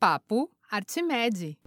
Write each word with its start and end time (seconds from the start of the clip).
Papo 0.00 0.48
Artimede. 0.70 1.58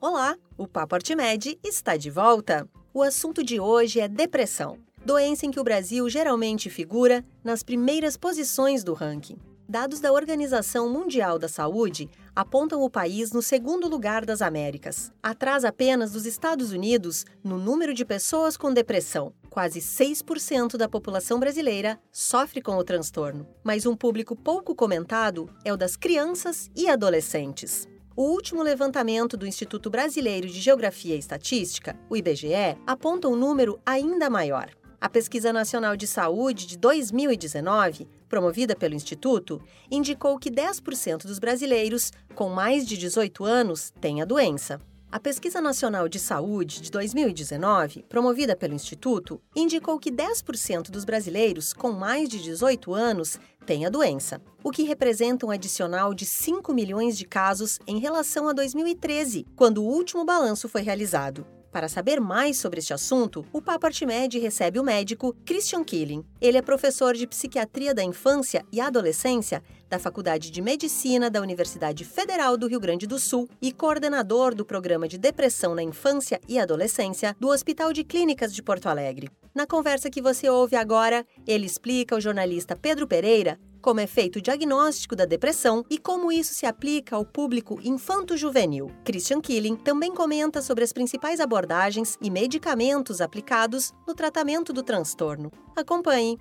Olá, 0.00 0.36
o 0.56 0.68
Papo 0.68 0.94
Artimede 0.94 1.58
está 1.64 1.96
de 1.96 2.10
volta. 2.10 2.68
O 2.92 3.02
assunto 3.02 3.42
de 3.42 3.58
hoje 3.58 3.98
é 3.98 4.06
depressão, 4.06 4.78
doença 5.04 5.46
em 5.46 5.50
que 5.50 5.58
o 5.58 5.64
Brasil 5.64 6.08
geralmente 6.08 6.70
figura 6.70 7.24
nas 7.42 7.64
primeiras 7.64 8.16
posições 8.16 8.84
do 8.84 8.94
ranking. 8.94 9.36
Dados 9.68 9.98
da 9.98 10.12
Organização 10.12 10.90
Mundial 10.90 11.38
da 11.38 11.48
Saúde 11.48 12.10
apontam 12.36 12.82
o 12.82 12.90
país 12.90 13.32
no 13.32 13.40
segundo 13.40 13.88
lugar 13.88 14.24
das 14.24 14.42
Américas, 14.42 15.10
atrás 15.22 15.64
apenas 15.64 16.12
dos 16.12 16.26
Estados 16.26 16.70
Unidos 16.70 17.24
no 17.42 17.58
número 17.58 17.94
de 17.94 18.04
pessoas 18.04 18.58
com 18.58 18.72
depressão. 18.74 19.32
Quase 19.48 19.80
6% 19.80 20.76
da 20.76 20.86
população 20.86 21.40
brasileira 21.40 21.98
sofre 22.12 22.60
com 22.60 22.76
o 22.76 22.84
transtorno, 22.84 23.46
mas 23.62 23.86
um 23.86 23.96
público 23.96 24.36
pouco 24.36 24.74
comentado 24.74 25.48
é 25.64 25.72
o 25.72 25.78
das 25.78 25.96
crianças 25.96 26.70
e 26.76 26.88
adolescentes. 26.88 27.88
O 28.14 28.24
último 28.24 28.62
levantamento 28.62 29.34
do 29.34 29.46
Instituto 29.46 29.88
Brasileiro 29.88 30.46
de 30.46 30.60
Geografia 30.60 31.16
e 31.16 31.18
Estatística, 31.18 31.98
o 32.10 32.16
IBGE, 32.16 32.78
aponta 32.86 33.28
um 33.28 33.34
número 33.34 33.80
ainda 33.84 34.28
maior. 34.28 34.68
A 35.04 35.08
Pesquisa 35.10 35.52
Nacional 35.52 35.98
de 35.98 36.06
Saúde 36.06 36.66
de 36.66 36.78
2019, 36.78 38.08
promovida 38.26 38.74
pelo 38.74 38.94
Instituto, 38.94 39.60
indicou 39.90 40.38
que 40.38 40.50
10% 40.50 41.26
dos 41.26 41.38
brasileiros 41.38 42.10
com 42.34 42.48
mais 42.48 42.86
de 42.86 42.96
18 42.96 43.44
anos 43.44 43.92
têm 44.00 44.22
a 44.22 44.24
doença. 44.24 44.80
A 45.12 45.20
Pesquisa 45.20 45.60
Nacional 45.60 46.08
de 46.08 46.18
Saúde 46.18 46.80
de 46.80 46.90
2019, 46.90 48.06
promovida 48.08 48.56
pelo 48.56 48.72
Instituto, 48.72 49.38
indicou 49.54 49.98
que 49.98 50.10
10% 50.10 50.90
dos 50.90 51.04
brasileiros 51.04 51.74
com 51.74 51.92
mais 51.92 52.26
de 52.26 52.42
18 52.42 52.94
anos 52.94 53.38
têm 53.66 53.84
a 53.84 53.90
doença, 53.90 54.40
o 54.62 54.70
que 54.70 54.84
representa 54.84 55.44
um 55.44 55.50
adicional 55.50 56.14
de 56.14 56.24
5 56.24 56.72
milhões 56.72 57.18
de 57.18 57.26
casos 57.26 57.78
em 57.86 57.98
relação 57.98 58.48
a 58.48 58.54
2013, 58.54 59.46
quando 59.54 59.84
o 59.84 59.86
último 59.86 60.24
balanço 60.24 60.66
foi 60.66 60.80
realizado. 60.80 61.46
Para 61.74 61.88
saber 61.88 62.20
mais 62.20 62.56
sobre 62.58 62.78
este 62.78 62.94
assunto, 62.94 63.44
o 63.52 63.60
Papo 63.60 63.84
Artimed 63.84 64.38
recebe 64.38 64.78
o 64.78 64.84
médico 64.84 65.34
Christian 65.44 65.82
Killing. 65.82 66.24
Ele 66.40 66.56
é 66.56 66.62
professor 66.62 67.14
de 67.14 67.26
Psiquiatria 67.26 67.92
da 67.92 68.04
Infância 68.04 68.64
e 68.70 68.80
Adolescência 68.80 69.60
da 69.90 69.98
Faculdade 69.98 70.52
de 70.52 70.62
Medicina 70.62 71.28
da 71.28 71.40
Universidade 71.40 72.04
Federal 72.04 72.56
do 72.56 72.68
Rio 72.68 72.78
Grande 72.78 73.08
do 73.08 73.18
Sul 73.18 73.48
e 73.60 73.72
coordenador 73.72 74.54
do 74.54 74.64
Programa 74.64 75.08
de 75.08 75.18
Depressão 75.18 75.74
na 75.74 75.82
Infância 75.82 76.40
e 76.48 76.60
Adolescência 76.60 77.34
do 77.40 77.48
Hospital 77.48 77.92
de 77.92 78.04
Clínicas 78.04 78.54
de 78.54 78.62
Porto 78.62 78.88
Alegre. 78.88 79.28
Na 79.52 79.66
conversa 79.66 80.08
que 80.08 80.22
você 80.22 80.48
ouve 80.48 80.76
agora, 80.76 81.26
ele 81.44 81.66
explica 81.66 82.14
ao 82.14 82.20
jornalista 82.20 82.76
Pedro 82.76 83.08
Pereira 83.08 83.58
como 83.84 84.00
é 84.00 84.06
feito 84.06 84.36
o 84.36 84.40
diagnóstico 84.40 85.14
da 85.14 85.26
depressão 85.26 85.84
e 85.90 85.98
como 85.98 86.32
isso 86.32 86.54
se 86.54 86.64
aplica 86.64 87.16
ao 87.16 87.22
público 87.26 87.78
infanto-juvenil. 87.84 88.90
Christian 89.04 89.42
Killing 89.42 89.76
também 89.76 90.14
comenta 90.14 90.62
sobre 90.62 90.82
as 90.82 90.90
principais 90.90 91.38
abordagens 91.38 92.16
e 92.22 92.30
medicamentos 92.30 93.20
aplicados 93.20 93.92
no 94.08 94.14
tratamento 94.14 94.72
do 94.72 94.82
transtorno. 94.82 95.52
Acompanhe! 95.76 96.38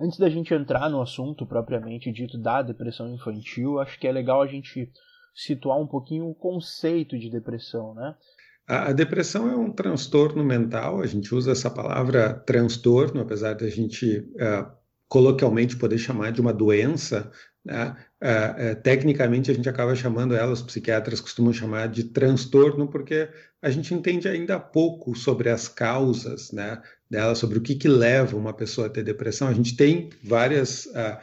Antes 0.00 0.18
da 0.18 0.30
gente 0.30 0.54
entrar 0.54 0.88
no 0.88 1.02
assunto 1.02 1.44
propriamente 1.44 2.10
dito 2.10 2.38
da 2.38 2.62
depressão 2.62 3.12
infantil, 3.14 3.78
acho 3.78 4.00
que 4.00 4.06
é 4.06 4.12
legal 4.12 4.40
a 4.40 4.46
gente 4.46 4.90
situar 5.34 5.78
um 5.78 5.86
pouquinho 5.86 6.24
o 6.24 6.34
conceito 6.34 7.18
de 7.18 7.28
depressão, 7.28 7.92
né? 7.92 8.14
A, 8.66 8.92
depressão 8.92 9.46
é 9.46 9.54
um 9.54 9.70
transtorno 9.70 10.42
mental, 10.42 11.02
a 11.02 11.06
gente 11.06 11.34
usa 11.34 11.52
essa 11.52 11.68
palavra 11.68 12.32
transtorno, 12.32 13.20
apesar 13.20 13.54
da 13.54 13.68
gente 13.68 14.20
uh, 14.36 14.81
coloquialmente 15.12 15.76
poder 15.76 15.98
chamar 15.98 16.32
de 16.32 16.40
uma 16.40 16.54
doença, 16.54 17.30
né? 17.62 17.94
É, 18.18 18.54
é, 18.56 18.74
tecnicamente 18.74 19.50
a 19.50 19.54
gente 19.54 19.68
acaba 19.68 19.94
chamando 19.94 20.34
ela, 20.34 20.52
os 20.52 20.62
psiquiatras 20.62 21.20
costumam 21.20 21.52
chamar 21.52 21.88
de 21.88 22.04
transtorno, 22.04 22.88
porque 22.88 23.28
a 23.60 23.68
gente 23.68 23.92
entende 23.92 24.26
ainda 24.26 24.58
pouco 24.58 25.14
sobre 25.14 25.50
as 25.50 25.68
causas 25.68 26.50
né, 26.50 26.80
dela, 27.10 27.34
sobre 27.34 27.58
o 27.58 27.60
que, 27.60 27.74
que 27.74 27.88
leva 27.88 28.38
uma 28.38 28.54
pessoa 28.54 28.86
a 28.86 28.90
ter 28.90 29.04
depressão. 29.04 29.48
A 29.48 29.52
gente 29.52 29.76
tem 29.76 30.08
vários 30.24 30.86
uh, 30.86 31.18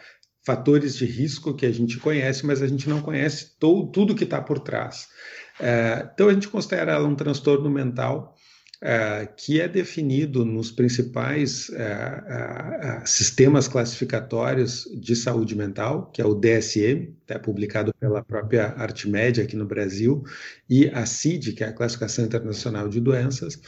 fatores 0.46 0.96
de 0.96 1.06
risco 1.06 1.56
que 1.56 1.66
a 1.66 1.72
gente 1.72 1.98
conhece, 1.98 2.46
mas 2.46 2.62
a 2.62 2.68
gente 2.68 2.88
não 2.88 3.02
conhece 3.02 3.58
tudo 3.60 4.14
que 4.14 4.24
está 4.24 4.40
por 4.40 4.60
trás. 4.60 5.08
Uh, 5.60 6.12
então 6.14 6.28
a 6.28 6.34
gente 6.34 6.48
considera 6.48 6.92
ela 6.92 7.08
um 7.08 7.16
transtorno 7.16 7.72
mental 7.72 8.36
é, 8.82 9.28
que 9.36 9.60
é 9.60 9.68
definido 9.68 10.46
nos 10.46 10.72
principais 10.72 11.70
é, 11.72 11.82
é, 11.82 13.06
sistemas 13.06 13.68
classificatórios 13.68 14.88
de 14.96 15.16
saúde 15.16 15.56
mental, 15.56 16.10
que 16.12 16.22
é 16.22 16.26
o 16.26 16.34
DSM, 16.34 17.14
é 17.28 17.38
publicado 17.38 17.94
pela 18.00 18.24
própria 18.24 18.68
Artmédia 18.78 19.44
aqui 19.44 19.56
no 19.56 19.66
Brasil, 19.66 20.24
e 20.70 20.88
a 20.90 21.06
CID, 21.06 21.54
que 21.54 21.64
é 21.64 21.68
a 21.68 21.74
Classificação 21.74 22.24
Internacional 22.24 22.88
de 22.88 23.02
Doenças, 23.02 23.60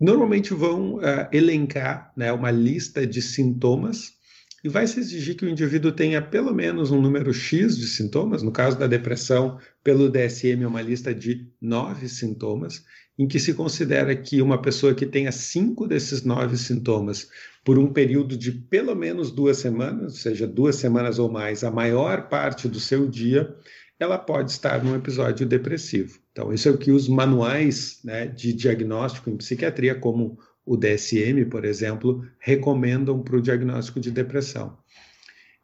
normalmente 0.00 0.54
vão 0.54 0.98
elencar 1.32 2.12
né, 2.16 2.32
uma 2.32 2.50
lista 2.50 3.06
de 3.06 3.20
sintomas 3.20 4.18
e 4.62 4.68
vai 4.68 4.86
se 4.86 4.98
exigir 4.98 5.36
que 5.36 5.44
o 5.44 5.48
indivíduo 5.48 5.92
tenha 5.92 6.20
pelo 6.20 6.52
menos 6.54 6.90
um 6.90 7.00
número 7.00 7.32
X 7.32 7.76
de 7.76 7.86
sintomas. 7.86 8.42
No 8.42 8.50
caso 8.50 8.78
da 8.78 8.86
depressão, 8.86 9.58
pelo 9.84 10.08
DSM, 10.08 10.62
é 10.62 10.66
uma 10.66 10.82
lista 10.82 11.14
de 11.14 11.48
nove 11.60 12.08
sintomas, 12.08 12.82
em 13.18 13.26
que 13.26 13.40
se 13.40 13.52
considera 13.52 14.14
que 14.14 14.40
uma 14.40 14.62
pessoa 14.62 14.94
que 14.94 15.04
tenha 15.04 15.32
cinco 15.32 15.88
desses 15.88 16.22
nove 16.22 16.56
sintomas 16.56 17.28
por 17.64 17.78
um 17.78 17.92
período 17.92 18.36
de 18.36 18.52
pelo 18.52 18.94
menos 18.94 19.30
duas 19.30 19.58
semanas, 19.58 20.12
ou 20.12 20.18
seja, 20.18 20.46
duas 20.46 20.76
semanas 20.76 21.18
ou 21.18 21.30
mais, 21.30 21.64
a 21.64 21.70
maior 21.70 22.28
parte 22.28 22.68
do 22.68 22.78
seu 22.78 23.08
dia, 23.08 23.54
ela 23.98 24.16
pode 24.16 24.52
estar 24.52 24.82
num 24.82 24.94
episódio 24.94 25.44
depressivo. 25.44 26.18
Então, 26.30 26.52
isso 26.52 26.68
é 26.68 26.72
o 26.72 26.78
que 26.78 26.92
os 26.92 27.08
manuais 27.08 27.98
né, 28.04 28.26
de 28.26 28.52
diagnóstico 28.52 29.28
em 29.28 29.36
psiquiatria, 29.36 29.94
como 29.96 30.38
o 30.64 30.76
DSM, 30.76 31.46
por 31.50 31.64
exemplo, 31.64 32.24
recomendam 32.38 33.22
para 33.22 33.36
o 33.36 33.42
diagnóstico 33.42 33.98
de 33.98 34.10
depressão. 34.10 34.78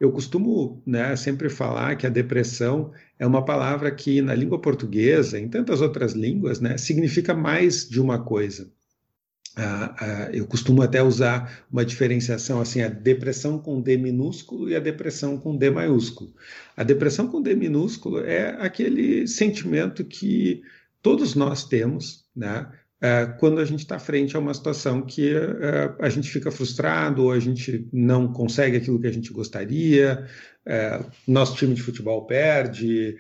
Eu 0.05 0.13
costumo 0.13 0.83
né, 0.87 1.17
sempre 1.17 1.49
falar 1.49 1.97
que 1.97 2.07
a 2.07 2.11
depressão 2.11 2.93
é 3.19 3.27
uma 3.27 3.43
palavra 3.43 3.91
que, 3.91 4.21
na 4.21 4.35
língua 4.35 4.61
portuguesa, 4.61 5.41
em 5.41 5.49
tantas 5.49 5.81
outras 5.81 6.13
línguas, 6.13 6.61
né, 6.61 6.77
significa 6.77 7.35
mais 7.35 7.89
de 7.89 7.99
uma 7.99 8.23
coisa. 8.23 8.71
Ah, 9.57 9.95
ah, 9.99 10.31
eu 10.31 10.47
costumo 10.47 10.83
até 10.83 11.03
usar 11.03 11.65
uma 11.73 11.87
diferenciação 11.87 12.61
assim: 12.61 12.83
a 12.83 12.89
depressão 12.89 13.59
com 13.59 13.81
D 13.81 13.97
minúsculo 13.97 14.69
e 14.69 14.77
a 14.77 14.81
depressão 14.81 15.39
com 15.39 15.57
D 15.57 15.71
maiúsculo. 15.71 16.35
A 16.77 16.83
depressão 16.83 17.27
com 17.29 17.41
D 17.41 17.55
minúsculo 17.55 18.21
é 18.21 18.51
aquele 18.61 19.27
sentimento 19.27 20.05
que 20.05 20.63
todos 21.01 21.35
nós 21.35 21.65
temos, 21.65 22.27
né? 22.37 22.71
É, 23.05 23.27
quando 23.39 23.61
a 23.61 23.67
gente 23.67 23.81
está 23.81 23.99
frente 23.99 24.35
a 24.35 24.39
uma 24.39 24.55
situação 24.55 25.03
que 25.03 25.37
é, 25.37 25.95
a 26.01 26.09
gente 26.09 26.31
fica 26.31 26.51
frustrado 26.51 27.25
ou 27.25 27.33
a 27.33 27.39
gente 27.39 27.87
não 27.93 28.33
consegue 28.33 28.79
aquilo 28.79 28.99
que 28.99 29.07
a 29.07 29.13
gente 29.13 29.31
gostaria, 29.31 30.27
é, 30.67 31.01
nosso 31.27 31.57
time 31.57 31.75
de 31.75 31.83
futebol 31.83 32.27
perde, 32.27 33.17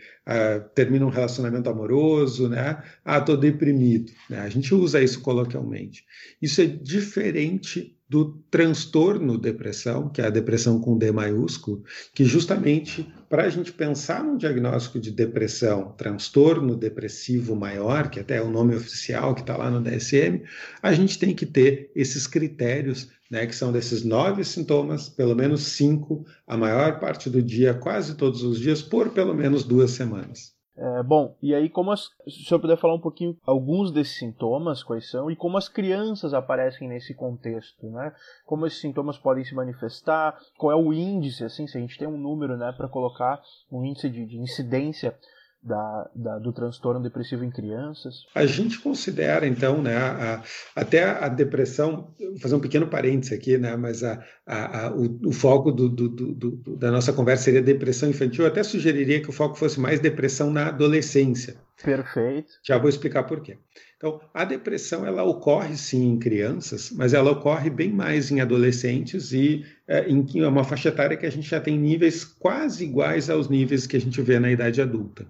termina 0.74 1.04
um 1.04 1.10
relacionamento 1.10 1.68
amoroso, 1.68 2.48
né? 2.48 2.82
Ah, 3.04 3.18
estou 3.18 3.36
deprimido. 3.36 4.10
Né? 4.30 4.40
A 4.40 4.48
gente 4.48 4.74
usa 4.74 5.02
isso 5.02 5.20
coloquialmente. 5.20 6.04
Isso 6.40 6.60
é 6.62 6.66
diferente 6.66 7.94
do 8.08 8.32
transtorno 8.50 9.38
depressão, 9.38 10.08
que 10.08 10.20
é 10.20 10.26
a 10.26 10.30
depressão 10.30 10.78
com 10.78 10.96
D 10.96 11.10
maiúsculo, 11.10 11.82
que 12.14 12.24
justamente 12.24 13.12
para 13.28 13.44
a 13.44 13.48
gente 13.48 13.72
pensar 13.72 14.22
num 14.22 14.36
diagnóstico 14.36 15.00
de 15.00 15.10
depressão, 15.10 15.92
transtorno 15.96 16.76
depressivo 16.76 17.56
maior, 17.56 18.10
que 18.10 18.20
até 18.20 18.36
é 18.36 18.42
o 18.42 18.50
nome 18.50 18.74
oficial 18.74 19.34
que 19.34 19.40
está 19.40 19.56
lá 19.56 19.70
no 19.70 19.82
DSM, 19.82 20.42
a 20.82 20.92
gente 20.92 21.18
tem 21.18 21.34
que 21.34 21.44
ter 21.44 21.90
esses 21.94 22.26
critérios, 22.26 23.10
né, 23.34 23.48
que 23.48 23.54
são 23.54 23.72
desses 23.72 24.04
nove 24.04 24.44
sintomas, 24.44 25.08
pelo 25.08 25.34
menos 25.34 25.62
cinco, 25.62 26.24
a 26.46 26.56
maior 26.56 27.00
parte 27.00 27.28
do 27.28 27.42
dia, 27.42 27.74
quase 27.74 28.16
todos 28.16 28.44
os 28.44 28.60
dias, 28.60 28.80
por 28.80 29.10
pelo 29.10 29.34
menos 29.34 29.64
duas 29.64 29.90
semanas. 29.90 30.54
É, 30.76 31.02
bom, 31.02 31.36
e 31.42 31.52
aí 31.52 31.68
como 31.68 31.90
as, 31.90 32.10
se 32.28 32.42
o 32.42 32.44
senhor 32.46 32.60
puder 32.60 32.76
falar 32.76 32.94
um 32.94 33.00
pouquinho 33.00 33.36
alguns 33.44 33.90
desses 33.90 34.18
sintomas, 34.18 34.84
quais 34.84 35.10
são, 35.10 35.28
e 35.30 35.36
como 35.36 35.56
as 35.56 35.68
crianças 35.68 36.32
aparecem 36.32 36.88
nesse 36.88 37.12
contexto, 37.12 37.90
né? 37.90 38.12
Como 38.46 38.66
esses 38.66 38.80
sintomas 38.80 39.18
podem 39.18 39.44
se 39.44 39.54
manifestar, 39.54 40.38
qual 40.56 40.72
é 40.72 40.76
o 40.76 40.92
índice, 40.92 41.44
assim, 41.44 41.66
se 41.66 41.76
a 41.76 41.80
gente 41.80 41.98
tem 41.98 42.06
um 42.06 42.16
número, 42.16 42.56
né, 42.56 42.72
para 42.76 42.88
colocar 42.88 43.40
um 43.70 43.84
índice 43.84 44.08
de, 44.08 44.26
de 44.26 44.36
incidência 44.36 45.16
da, 45.64 46.10
da, 46.14 46.38
do 46.38 46.52
transtorno 46.52 47.02
depressivo 47.02 47.42
em 47.42 47.50
crianças? 47.50 48.26
A 48.34 48.44
gente 48.44 48.78
considera, 48.78 49.46
então, 49.46 49.80
né, 49.80 49.96
a, 49.96 50.42
até 50.76 51.02
a 51.04 51.28
depressão, 51.28 52.14
vou 52.20 52.38
fazer 52.38 52.54
um 52.54 52.60
pequeno 52.60 52.86
parênteses 52.86 53.32
aqui, 53.32 53.56
né, 53.56 53.74
mas 53.74 54.04
a, 54.04 54.22
a, 54.46 54.92
o, 54.94 55.28
o, 55.28 55.32
foco 55.32 55.72
do, 55.72 55.88
do, 55.88 56.08
do, 56.08 56.76
da 56.76 56.90
nossa 56.90 57.12
conversa 57.12 57.44
seria 57.44 57.62
depressão 57.62 58.10
infantil. 58.10 58.44
Eu 58.44 58.50
até 58.50 58.62
sugeriria 58.62 59.22
que 59.22 59.30
o 59.30 59.32
foco 59.32 59.56
fosse 59.56 59.80
mais 59.80 60.00
depressão 60.00 60.50
na 60.50 60.68
adolescência. 60.68 61.56
Perfeito. 61.82 62.52
Já 62.62 62.78
vou 62.78 62.88
explicar 62.88 63.24
por 63.24 63.40
quê. 63.40 63.58
Então, 63.96 64.20
a 64.32 64.44
depressão 64.44 65.06
ela 65.06 65.22
ocorre 65.22 65.76
sim 65.76 66.10
em 66.10 66.18
crianças, 66.18 66.90
mas 66.90 67.14
ela 67.14 67.32
ocorre 67.32 67.70
bem 67.70 67.90
mais 67.90 68.30
em 68.30 68.40
adolescentes 68.40 69.32
e 69.32 69.64
é, 69.88 70.08
em 70.08 70.42
uma 70.42 70.62
faixa 70.62 70.90
etária 70.90 71.16
que 71.16 71.26
a 71.26 71.30
gente 71.30 71.48
já 71.48 71.60
tem 71.60 71.78
níveis 71.78 72.24
quase 72.24 72.84
iguais 72.84 73.28
aos 73.30 73.48
níveis 73.48 73.86
que 73.86 73.96
a 73.96 74.00
gente 74.00 74.20
vê 74.22 74.38
na 74.38 74.50
idade 74.50 74.80
adulta. 74.80 75.26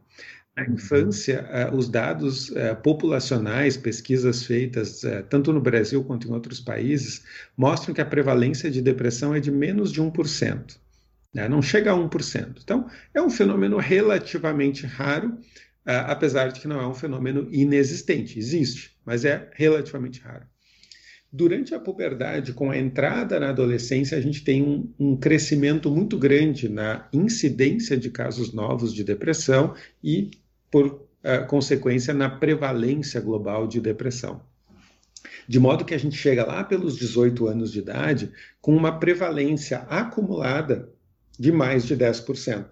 Na 0.56 0.64
infância, 0.67 1.49
uh, 1.73 1.76
os 1.76 1.88
dados 1.88 2.50
uh, 2.50 2.76
populacionais, 2.81 3.76
pesquisas 3.76 4.44
feitas 4.44 5.02
uh, 5.02 5.25
tanto 5.29 5.52
no 5.52 5.61
Brasil 5.61 6.05
quanto 6.05 6.29
em 6.29 6.32
outros 6.32 6.61
países, 6.61 7.25
mostram 7.56 7.93
que 7.93 8.00
a 8.00 8.06
prevalência 8.06 8.70
de 8.70 8.81
depressão 8.81 9.35
é 9.35 9.40
de 9.40 9.50
menos 9.50 9.90
de 9.90 10.00
1%. 10.00 10.76
Né? 11.35 11.49
Não 11.49 11.61
chega 11.61 11.90
a 11.90 11.97
1%. 11.97 12.58
Então, 12.62 12.88
é 13.12 13.20
um 13.20 13.29
fenômeno 13.29 13.79
relativamente 13.79 14.87
raro 14.87 15.37
apesar 15.84 16.48
de 16.48 16.60
que 16.60 16.69
não 16.69 16.81
é 16.81 16.86
um 16.86 16.94
fenômeno 16.94 17.46
inexistente, 17.50 18.38
existe, 18.38 18.96
mas 19.04 19.25
é 19.25 19.50
relativamente 19.54 20.20
raro. 20.20 20.46
Durante 21.36 21.75
a 21.75 21.81
puberdade, 21.81 22.52
com 22.52 22.70
a 22.70 22.78
entrada 22.78 23.40
na 23.40 23.48
adolescência, 23.48 24.16
a 24.16 24.20
gente 24.20 24.44
tem 24.44 24.62
um, 24.62 24.94
um 24.98 25.16
crescimento 25.16 25.90
muito 25.90 26.16
grande 26.16 26.69
na 26.69 27.08
incidência 27.12 27.96
de 27.96 28.08
casos 28.08 28.52
novos 28.52 28.94
de 28.94 29.02
depressão 29.02 29.75
e, 30.02 30.31
por 30.70 30.86
uh, 30.86 31.46
consequência, 31.48 32.14
na 32.14 32.30
prevalência 32.30 33.20
global 33.20 33.66
de 33.66 33.80
depressão. 33.80 34.42
De 35.48 35.58
modo 35.58 35.84
que 35.84 35.92
a 35.92 35.98
gente 35.98 36.16
chega 36.16 36.46
lá 36.46 36.62
pelos 36.62 36.96
18 36.96 37.48
anos 37.48 37.72
de 37.72 37.80
idade 37.80 38.30
com 38.60 38.75
uma 38.75 39.00
prevalência 39.00 39.78
acumulada 39.88 40.88
de 41.37 41.50
mais 41.50 41.84
de 41.84 41.96
10%. 41.96 42.66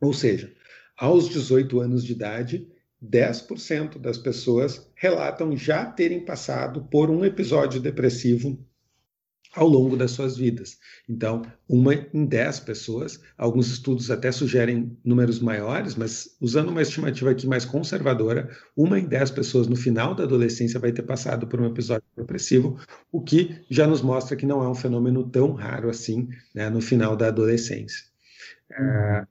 Ou 0.00 0.12
seja, 0.12 0.52
aos 0.96 1.28
18 1.28 1.80
anos 1.80 2.04
de 2.04 2.12
idade, 2.12 2.68
10% 3.02 3.98
das 3.98 4.16
pessoas 4.16 4.88
relatam 4.94 5.56
já 5.56 5.84
terem 5.84 6.24
passado 6.24 6.82
por 6.90 7.10
um 7.10 7.24
episódio 7.24 7.80
depressivo 7.80 8.58
ao 9.54 9.68
longo 9.68 9.96
das 9.96 10.12
suas 10.12 10.36
vidas. 10.36 10.78
Então, 11.08 11.42
uma 11.68 11.94
em 11.94 12.24
10 12.24 12.60
pessoas, 12.60 13.20
alguns 13.36 13.68
estudos 13.68 14.10
até 14.10 14.32
sugerem 14.32 14.96
números 15.04 15.40
maiores, 15.40 15.94
mas 15.94 16.36
usando 16.40 16.70
uma 16.70 16.82
estimativa 16.82 17.30
aqui 17.30 17.46
mais 17.46 17.64
conservadora, 17.64 18.48
uma 18.76 18.98
em 18.98 19.04
10 19.04 19.32
pessoas 19.32 19.66
no 19.66 19.76
final 19.76 20.14
da 20.14 20.24
adolescência 20.24 20.80
vai 20.80 20.92
ter 20.92 21.02
passado 21.02 21.46
por 21.46 21.60
um 21.60 21.66
episódio 21.66 22.06
depressivo, 22.16 22.78
o 23.10 23.20
que 23.20 23.62
já 23.68 23.86
nos 23.86 24.00
mostra 24.00 24.36
que 24.36 24.46
não 24.46 24.62
é 24.62 24.68
um 24.68 24.74
fenômeno 24.74 25.28
tão 25.28 25.52
raro 25.52 25.90
assim 25.90 26.28
né, 26.54 26.70
no 26.70 26.80
final 26.80 27.14
da 27.14 27.28
adolescência. 27.28 28.04
É, 28.70 29.26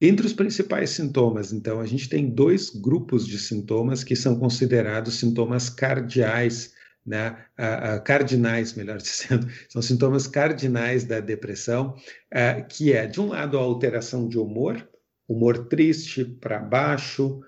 entre 0.00 0.26
os 0.26 0.32
principais 0.32 0.90
sintomas, 0.90 1.52
então, 1.52 1.80
a 1.80 1.86
gente 1.86 2.08
tem 2.08 2.28
dois 2.28 2.70
grupos 2.70 3.26
de 3.26 3.38
sintomas 3.38 4.04
que 4.04 4.14
são 4.14 4.38
considerados 4.38 5.18
sintomas 5.18 5.70
cardiais, 5.70 6.74
né, 7.04 7.46
uh, 7.58 7.96
uh, 7.96 8.04
cardinais, 8.04 8.74
melhor 8.74 8.98
dizendo, 8.98 9.48
são 9.68 9.80
sintomas 9.80 10.26
cardinais 10.26 11.04
da 11.04 11.20
depressão, 11.20 11.94
uh, 12.34 12.66
que 12.68 12.92
é, 12.92 13.06
de 13.06 13.20
um 13.20 13.28
lado, 13.28 13.56
a 13.56 13.62
alteração 13.62 14.28
de 14.28 14.38
humor, 14.38 14.86
humor 15.28 15.66
triste, 15.68 16.24
para 16.24 16.58
baixo, 16.58 17.40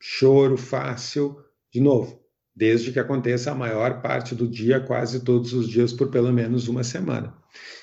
choro 0.00 0.56
fácil, 0.56 1.36
de 1.72 1.80
novo, 1.80 2.20
desde 2.54 2.92
que 2.92 2.98
aconteça 2.98 3.50
a 3.50 3.54
maior 3.54 4.00
parte 4.00 4.34
do 4.34 4.48
dia, 4.48 4.80
quase 4.80 5.20
todos 5.20 5.52
os 5.52 5.68
dias, 5.68 5.92
por 5.92 6.10
pelo 6.10 6.32
menos 6.32 6.68
uma 6.68 6.82
semana. 6.82 7.34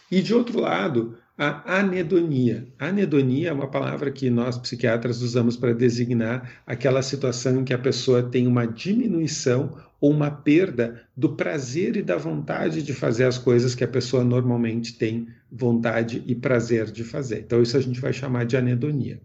E, 0.10 0.22
de 0.22 0.34
outro 0.34 0.60
lado, 0.60 1.18
a 1.44 1.80
anedonia. 1.80 2.68
Anedonia 2.78 3.50
é 3.50 3.52
uma 3.52 3.68
palavra 3.68 4.12
que 4.12 4.30
nós 4.30 4.60
psiquiatras 4.60 5.24
usamos 5.24 5.58
para 5.58 5.74
designar 5.74 6.62
aquela 6.68 7.02
situação 7.02 7.60
em 7.60 7.64
que 7.64 7.74
a 7.74 7.80
pessoa 7.80 8.22
tem 8.22 8.46
uma 8.46 8.68
diminuição 8.68 9.76
ou 10.00 10.12
uma 10.12 10.30
perda 10.30 11.02
do 11.18 11.36
prazer 11.36 11.98
e 11.98 12.04
da 12.04 12.16
vontade 12.16 12.84
de 12.84 12.94
fazer 12.94 13.24
as 13.24 13.40
coisas 13.40 13.74
que 13.74 13.84
a 13.84 13.88
pessoa 13.88 14.24
normalmente 14.24 14.96
tem 15.00 15.30
vontade 15.52 16.24
e 16.28 16.36
prazer 16.36 16.92
de 16.92 17.04
fazer. 17.04 17.40
Então, 17.40 17.60
isso 17.60 17.76
a 17.76 17.82
gente 17.82 18.00
vai 18.00 18.14
chamar 18.14 18.46
de 18.46 18.56
anedonia 18.56 19.20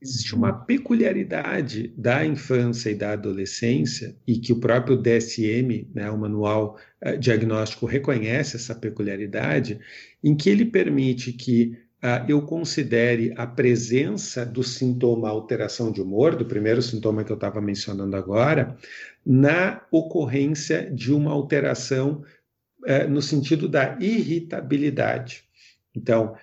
existe 0.00 0.34
uma 0.34 0.52
peculiaridade 0.52 1.92
da 1.96 2.24
infância 2.24 2.90
e 2.90 2.94
da 2.94 3.12
adolescência, 3.12 4.16
e 4.26 4.38
que 4.38 4.52
o 4.52 4.60
próprio 4.60 4.96
DSM, 4.96 5.88
né, 5.92 6.10
o 6.10 6.16
Manual 6.16 6.78
uh, 7.04 7.18
Diagnóstico, 7.18 7.86
reconhece 7.86 8.56
essa 8.56 8.74
peculiaridade, 8.74 9.80
em 10.22 10.36
que 10.36 10.48
ele 10.48 10.64
permite 10.64 11.32
que 11.32 11.76
uh, 12.02 12.24
eu 12.28 12.42
considere 12.42 13.34
a 13.36 13.46
presença 13.46 14.46
do 14.46 14.62
sintoma 14.62 15.28
alteração 15.28 15.90
de 15.90 16.00
humor, 16.00 16.36
do 16.36 16.46
primeiro 16.46 16.80
sintoma 16.80 17.24
que 17.24 17.32
eu 17.32 17.36
estava 17.36 17.60
mencionando 17.60 18.16
agora, 18.16 18.76
na 19.26 19.82
ocorrência 19.90 20.88
de 20.90 21.12
uma 21.12 21.32
alteração 21.32 22.22
uh, 22.84 23.08
no 23.10 23.20
sentido 23.20 23.68
da 23.68 23.98
irritabilidade. 24.00 25.42
Então, 25.94 26.36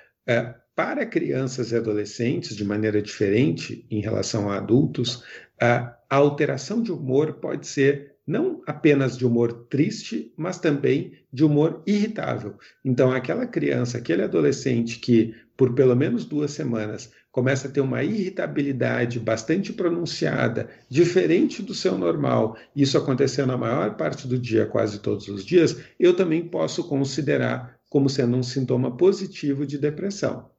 para 0.75 1.05
crianças 1.05 1.71
e 1.71 1.75
adolescentes, 1.75 2.55
de 2.55 2.65
maneira 2.65 3.01
diferente 3.01 3.85
em 3.89 4.01
relação 4.01 4.49
a 4.49 4.57
adultos, 4.57 5.23
a 5.59 5.97
alteração 6.09 6.81
de 6.81 6.91
humor 6.91 7.35
pode 7.35 7.65
ser 7.65 8.15
não 8.27 8.61
apenas 8.65 9.17
de 9.17 9.25
humor 9.25 9.67
triste, 9.69 10.33
mas 10.35 10.57
também 10.57 11.13
de 11.31 11.43
humor 11.43 11.83
irritável. 11.85 12.55
Então, 12.83 13.11
aquela 13.11 13.45
criança, 13.45 13.99
aquele 13.99 14.23
adolescente 14.23 14.99
que, 14.99 15.33
por 15.55 15.73
pelo 15.73 15.95
menos 15.95 16.25
duas 16.25 16.51
semanas, 16.51 17.11
começa 17.31 17.67
a 17.67 17.71
ter 17.71 17.81
uma 17.81 18.03
irritabilidade 18.03 19.19
bastante 19.19 19.71
pronunciada, 19.71 20.69
diferente 20.89 21.61
do 21.61 21.73
seu 21.73 21.97
normal, 21.97 22.57
isso 22.75 22.97
acontecendo 22.97 23.47
na 23.47 23.57
maior 23.57 23.95
parte 23.95 24.27
do 24.27 24.39
dia, 24.39 24.65
quase 24.65 24.99
todos 24.99 25.27
os 25.27 25.45
dias, 25.45 25.77
eu 25.99 26.15
também 26.15 26.47
posso 26.47 26.87
considerar 26.87 27.77
como 27.89 28.09
sendo 28.09 28.37
um 28.37 28.43
sintoma 28.43 28.95
positivo 28.97 29.65
de 29.65 29.77
depressão. 29.77 30.49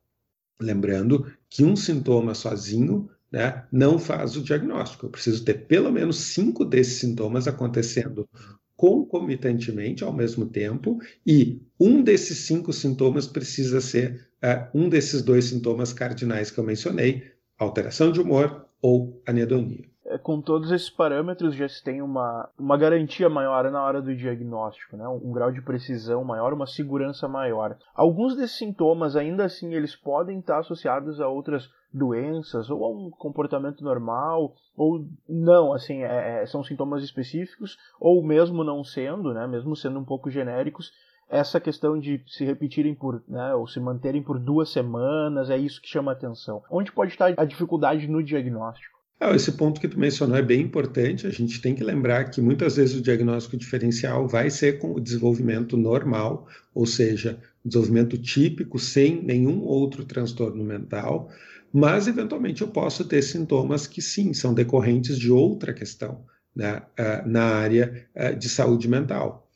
Lembrando 0.61 1.31
que 1.49 1.64
um 1.64 1.76
sintoma 1.76 2.35
sozinho 2.35 3.08
né, 3.31 3.67
não 3.70 3.99
faz 3.99 4.37
o 4.37 4.43
diagnóstico. 4.43 5.06
Eu 5.06 5.11
preciso 5.11 5.44
ter 5.44 5.67
pelo 5.67 5.93
menos 5.93 6.17
cinco 6.17 6.64
desses 6.64 6.99
sintomas 6.99 7.47
acontecendo 7.47 8.29
concomitantemente 8.76 10.05
ao 10.05 10.12
mesmo 10.12 10.47
tempo, 10.47 10.99
e 11.26 11.62
um 11.81 12.03
desses 12.03 12.38
cinco 12.41 12.73
sintomas 12.73 13.26
precisa 13.26 13.81
ser 13.81 14.29
uh, 14.44 14.79
um 14.79 14.88
desses 14.88 15.23
dois 15.23 15.47
sintomas 15.47 15.93
cardinais 15.93 16.50
que 16.50 16.58
eu 16.58 16.64
mencionei: 16.64 17.32
alteração 17.58 18.12
de 18.12 18.20
humor 18.20 18.69
ou 18.82 19.23
anedonia. 19.26 19.88
É, 20.08 20.19
com 20.19 20.41
todos 20.41 20.70
esses 20.70 20.88
parâmetros 20.88 21.55
já 21.55 21.69
se 21.69 21.82
tem 21.82 22.00
uma, 22.00 22.49
uma 22.58 22.76
garantia 22.76 23.29
maior 23.29 23.69
na 23.70 23.82
hora 23.82 24.00
do 24.00 24.14
diagnóstico, 24.14 24.97
né? 24.97 25.06
um, 25.08 25.32
grau 25.32 25.50
de 25.50 25.61
precisão 25.61 26.23
maior, 26.23 26.53
uma 26.53 26.67
segurança 26.67 27.26
maior. 27.26 27.76
Alguns 27.94 28.37
desses 28.37 28.56
sintomas, 28.56 29.17
ainda 29.17 29.44
assim, 29.44 29.75
eles 29.75 29.97
podem 29.97 30.39
estar 30.39 30.58
associados 30.58 31.20
a 31.20 31.29
outras 31.29 31.69
doenças 31.93 32.70
ou 32.70 32.84
a 32.84 32.89
um 32.89 33.10
comportamento 33.10 33.82
normal 33.82 34.55
ou 34.77 35.05
não, 35.29 35.72
assim, 35.72 36.03
é, 36.03 36.43
é, 36.43 36.46
são 36.46 36.63
sintomas 36.63 37.03
específicos 37.03 37.77
ou 37.98 38.22
mesmo 38.22 38.63
não 38.63 38.84
sendo, 38.84 39.32
né, 39.32 39.46
mesmo 39.46 39.75
sendo 39.75 39.98
um 39.98 40.05
pouco 40.05 40.31
genéricos, 40.31 40.93
essa 41.29 41.58
questão 41.58 41.98
de 41.98 42.22
se 42.29 42.44
repetirem 42.44 42.94
por, 42.94 43.25
né, 43.27 43.55
ou 43.55 43.67
se 43.67 43.81
manterem 43.81 44.22
por 44.22 44.39
duas 44.39 44.70
semanas, 44.70 45.51
é 45.51 45.56
isso 45.56 45.81
que 45.81 45.89
chama 45.89 46.13
atenção. 46.13 46.63
Onde 46.70 46.93
pode 46.93 47.13
estar 47.13 47.34
a 47.36 47.44
dificuldade 47.44 48.06
no 48.06 48.22
diagnóstico? 48.22 48.95
Ah, 49.19 49.35
esse 49.35 49.53
ponto 49.53 49.81
que 49.81 49.89
tu 49.89 49.99
mencionou 49.99 50.37
é 50.37 50.43
bem 50.43 50.61
importante. 50.61 51.27
A 51.27 51.31
gente 51.31 51.61
tem 51.61 51.75
que 51.75 51.82
lembrar 51.82 52.25
que 52.31 52.41
muitas 52.41 52.77
vezes 52.77 52.96
o 52.96 53.03
diagnóstico 53.03 53.56
diferencial 53.56 54.29
vai 54.29 54.51
ser 54.51 54.79
com 54.79 54.93
o 54.93 55.01
desenvolvimento 55.01 55.77
normal, 55.77 56.46
ou 56.75 56.85
seja, 56.85 57.41
desenvolvimento 57.65 58.19
típico, 58.19 58.79
sem 58.79 59.23
nenhum 59.23 59.63
outro 59.63 60.05
transtorno 60.05 60.63
mental, 60.63 61.31
mas 61.73 62.06
eventualmente 62.06 62.63
eu 62.63 62.69
posso 62.69 63.05
ter 63.05 63.23
sintomas 63.23 63.87
que 63.87 64.01
sim, 64.03 64.32
são 64.32 64.55
decorrentes 64.55 65.19
de 65.19 65.32
outra 65.32 65.73
questão 65.73 66.25
né, 66.55 66.82
ah, 66.99 67.23
na 67.27 67.44
área 67.44 68.06
ah, 68.15 68.31
de 68.32 68.49
saúde 68.49 68.89
mental. 68.89 69.51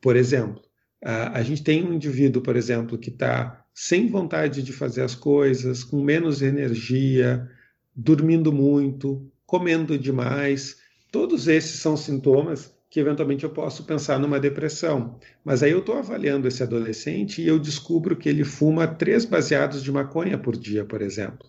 Por 0.00 0.16
exemplo, 0.16 0.62
ah, 1.04 1.38
a 1.38 1.42
gente 1.42 1.62
tem 1.62 1.84
um 1.84 1.94
indivíduo, 1.94 2.42
por 2.42 2.56
exemplo, 2.56 2.98
que 2.98 3.10
está 3.10 3.64
sem 3.72 4.08
vontade 4.08 4.62
de 4.62 4.72
fazer 4.72 5.02
as 5.02 5.14
coisas, 5.14 5.84
com 5.84 6.02
menos 6.02 6.42
energia, 6.42 7.48
dormindo 7.96 8.52
muito, 8.52 9.26
comendo 9.46 9.98
demais. 9.98 10.76
Todos 11.10 11.48
esses 11.48 11.80
são 11.80 11.96
sintomas 11.96 12.74
que 12.90 13.00
eventualmente 13.00 13.44
eu 13.44 13.50
posso 13.50 13.84
pensar 13.84 14.18
numa 14.18 14.38
depressão. 14.38 15.18
Mas 15.44 15.62
aí 15.62 15.70
eu 15.70 15.80
estou 15.80 15.96
avaliando 15.96 16.46
esse 16.46 16.62
adolescente 16.62 17.42
e 17.42 17.48
eu 17.48 17.58
descubro 17.58 18.16
que 18.16 18.28
ele 18.28 18.44
fuma 18.44 18.86
três 18.86 19.24
baseados 19.24 19.82
de 19.82 19.90
maconha 19.90 20.38
por 20.38 20.56
dia, 20.56 20.84
por 20.84 21.00
exemplo. 21.00 21.46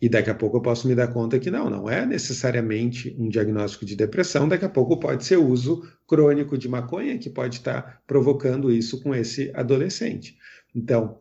E 0.00 0.08
daqui 0.08 0.28
a 0.28 0.34
pouco 0.34 0.58
eu 0.58 0.62
posso 0.62 0.86
me 0.86 0.94
dar 0.94 1.08
conta 1.08 1.38
que 1.38 1.50
não, 1.50 1.70
não 1.70 1.88
é 1.88 2.04
necessariamente 2.04 3.16
um 3.18 3.28
diagnóstico 3.28 3.86
de 3.86 3.96
depressão, 3.96 4.46
daqui 4.46 4.64
a 4.64 4.68
pouco 4.68 5.00
pode 5.00 5.24
ser 5.24 5.38
uso 5.38 5.82
crônico 6.06 6.58
de 6.58 6.68
maconha 6.68 7.18
que 7.18 7.30
pode 7.30 7.56
estar 7.56 8.02
provocando 8.06 8.70
isso 8.70 9.02
com 9.02 9.14
esse 9.14 9.50
adolescente. 9.54 10.36
Então, 10.74 11.18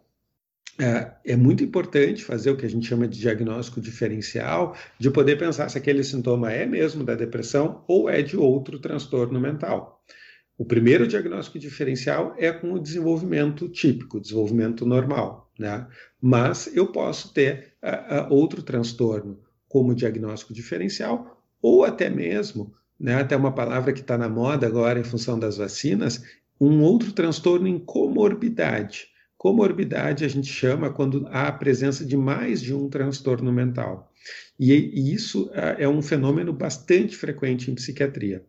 é, 0.77 1.11
é, 1.25 1.35
muito 1.35 1.63
importante 1.63 2.23
fazer 2.23 2.51
o 2.51 2.57
que 2.57 2.65
a 2.65 2.69
gente 2.69 2.87
chama 2.87 3.07
de 3.07 3.19
diagnóstico 3.19 3.79
diferencial, 3.79 4.75
de 4.99 5.09
poder 5.09 5.37
pensar 5.37 5.69
se 5.69 5.77
aquele 5.77 6.03
sintoma 6.03 6.51
é 6.51 6.65
mesmo 6.65 7.03
da 7.03 7.15
depressão 7.15 7.83
ou 7.87 8.09
é 8.09 8.21
de 8.21 8.35
outro 8.35 8.79
transtorno 8.79 9.39
mental. 9.39 10.03
O 10.57 10.65
primeiro 10.65 11.07
diagnóstico 11.07 11.59
diferencial 11.59 12.33
é 12.37 12.51
com 12.51 12.73
o 12.73 12.79
desenvolvimento 12.79 13.67
típico, 13.69 14.19
desenvolvimento 14.19 14.85
normal, 14.85 15.51
né? 15.59 15.87
Mas 16.21 16.73
eu 16.75 16.87
posso 16.87 17.33
ter 17.33 17.73
outro 18.29 18.63
transtorno 18.63 19.39
como 19.67 19.93
diagnóstico 19.93 20.53
diferencial 20.53 21.41
ou 21.61 21.83
até 21.83 22.09
mesmo, 22.09 22.73
né, 22.99 23.15
até 23.15 23.35
uma 23.35 23.53
palavra 23.53 23.91
que 23.91 23.99
está 23.99 24.17
na 24.17 24.29
moda 24.29 24.65
agora 24.67 24.99
em 24.99 25.03
função 25.03 25.37
das 25.37 25.57
vacinas, 25.57 26.23
um 26.59 26.81
outro 26.81 27.11
transtorno 27.11 27.67
em 27.67 27.77
comorbidade. 27.77 29.07
Comorbidade 29.37 30.23
a 30.23 30.27
gente 30.27 30.47
chama 30.47 30.89
quando 30.89 31.27
há 31.27 31.47
a 31.47 31.51
presença 31.51 32.05
de 32.05 32.15
mais 32.15 32.61
de 32.61 32.73
um 32.73 32.89
transtorno 32.89 33.51
mental. 33.51 34.11
E, 34.59 34.71
e 34.73 35.13
isso 35.13 35.47
uh, 35.47 35.75
é 35.77 35.87
um 35.87 36.01
fenômeno 36.01 36.53
bastante 36.53 37.15
frequente 37.15 37.69
em 37.69 37.75
psiquiatria. 37.75 38.43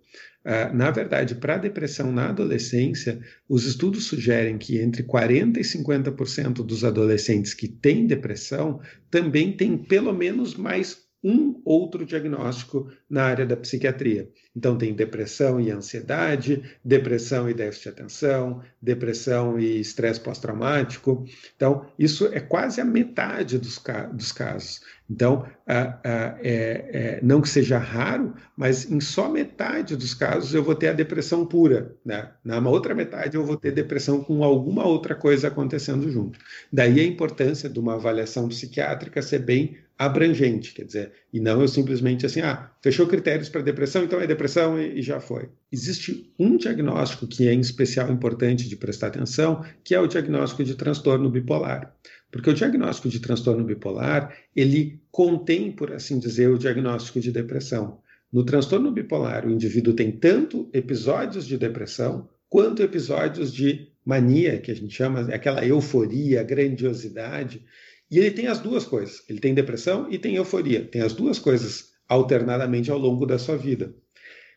Uh, 0.45 0.75
na 0.75 0.91
verdade, 0.93 1.35
para 1.35 1.57
a 1.57 1.59
depressão 1.59 2.13
na 2.13 2.29
adolescência, 2.29 3.21
os 3.49 3.65
estudos 3.67 4.05
sugerem 4.05 4.57
que 4.57 4.79
entre 4.79 5.03
40% 5.03 5.57
e 5.57 5.61
50% 5.61 6.65
dos 6.65 6.85
adolescentes 6.85 7.53
que 7.53 7.67
têm 7.67 8.07
depressão 8.07 8.81
também 9.11 9.57
têm 9.57 9.77
pelo 9.77 10.13
menos 10.13 10.55
mais 10.55 11.06
um 11.27 11.61
outro 11.65 12.07
diagnóstico 12.07 12.89
na 13.11 13.25
área 13.25 13.45
da 13.45 13.57
psiquiatria. 13.57 14.31
Então, 14.55 14.79
tem 14.79 14.95
depressão 14.95 15.61
e 15.61 15.73
ansiedade, 15.73 16.63
depressão 16.85 17.51
e 17.51 17.55
déficit 17.55 17.83
de 17.83 17.89
atenção, 17.89 18.63
depressão 18.81 19.59
e 19.59 19.81
estresse 19.81 20.21
pós-traumático. 20.21 21.25
Então, 21.57 21.85
isso 21.99 22.27
é 22.29 22.39
quase 22.39 22.81
a 22.81 22.85
metade 22.85 23.59
dos, 23.59 23.83
dos 24.13 24.31
casos. 24.31 24.81
Então, 25.09 25.47
é, 25.67 25.95
é, 26.05 27.21
não 27.23 27.41
que 27.41 27.49
seja 27.49 27.79
raro, 27.79 28.35
mas 28.57 28.91
em 28.91 29.01
só 29.01 29.29
metade 29.29 29.97
dos 29.97 30.15
casos 30.15 30.53
eu 30.53 30.63
vou 30.63 30.75
ter 30.75 30.89
a 30.89 30.93
depressão 30.93 31.47
pura. 31.47 31.95
Né? 32.05 32.29
Na 32.45 32.59
outra 32.69 32.95
metade 32.95 33.37
eu 33.37 33.45
vou 33.45 33.57
ter 33.57 33.73
depressão 33.73 34.23
com 34.23 34.43
alguma 34.43 34.87
outra 34.87 35.15
coisa 35.15 35.49
acontecendo 35.49 36.11
junto. 36.11 36.39
Daí 36.73 37.01
a 37.01 37.05
importância 37.05 37.69
de 37.69 37.79
uma 37.79 37.95
avaliação 37.95 38.49
psiquiátrica 38.49 39.23
ser 39.23 39.41
bem 39.41 39.79
abrangente, 39.99 40.75
quer 40.75 40.85
dizer, 40.85 41.13
e 41.33 41.41
não 41.41 41.61
eu 41.63 41.69
simplesmente 41.69 42.27
assim, 42.27 42.43
ah, 42.43 42.71
fechou 42.83 43.07
critérios 43.07 43.49
para 43.49 43.63
depressão, 43.63 44.05
então 44.05 44.21
é 44.21 44.27
depressão 44.27 44.79
e, 44.79 44.99
e, 44.99 45.03
já 45.03 45.21
foi. 45.21 45.49
Existe 45.73 46.31
um 46.39 46.57
diagnóstico 46.57 47.27
que 47.27 47.49
é 47.49 47.53
em 47.55 47.61
especial 47.61 48.11
importante 48.13 48.69
de 48.69 48.77
prestar 48.77 49.07
atenção, 49.07 49.65
que 49.83 49.95
é 49.95 50.01
o 50.01 50.07
diagnóstico 50.07 50.63
de 50.63 50.75
transtorno 50.75 51.31
bipolar. 51.31 51.95
Porque 52.37 52.51
o 52.51 52.55
diagnóstico 52.55 53.09
de 53.09 53.19
transtorno 53.19 53.65
bipolar, 53.65 54.37
ele 54.55 55.01
contém, 55.11 55.73
por 55.73 55.91
assim 55.91 56.19
dizer, 56.19 56.51
o 56.51 56.59
diagnóstico 56.59 57.19
de 57.19 57.33
depressão. 57.33 57.99
No 58.31 58.45
transtorno 58.45 58.93
bipolar, 58.93 59.47
o 59.47 59.51
indivíduo 59.51 59.95
tem 59.95 60.13
tanto 60.13 60.69
episódios 60.71 61.47
de 61.47 61.57
depressão 61.57 62.29
quanto 62.47 62.83
episódios 62.83 63.51
de 63.51 63.89
mania, 64.05 64.59
que 64.61 64.71
a 64.71 64.75
gente 64.75 64.95
chama 64.95 65.21
aquela 65.33 65.65
euforia, 65.65 66.43
grandiosidade, 66.43 67.65
e 68.11 68.19
ele 68.19 68.31
tem 68.31 68.49
as 68.49 68.59
duas 68.59 68.85
coisas. 68.85 69.23
Ele 69.31 69.41
tem 69.41 69.55
depressão 69.55 70.07
e 70.11 70.19
tem 70.19 70.37
euforia. 70.37 70.85
Tem 70.85 71.01
as 71.01 71.15
duas 71.15 71.39
coisas 71.39 71.93
alternadamente 72.07 72.91
ao 72.91 72.99
longo 72.99 73.25
da 73.25 73.39
sua 73.39 73.57
vida. 73.57 73.95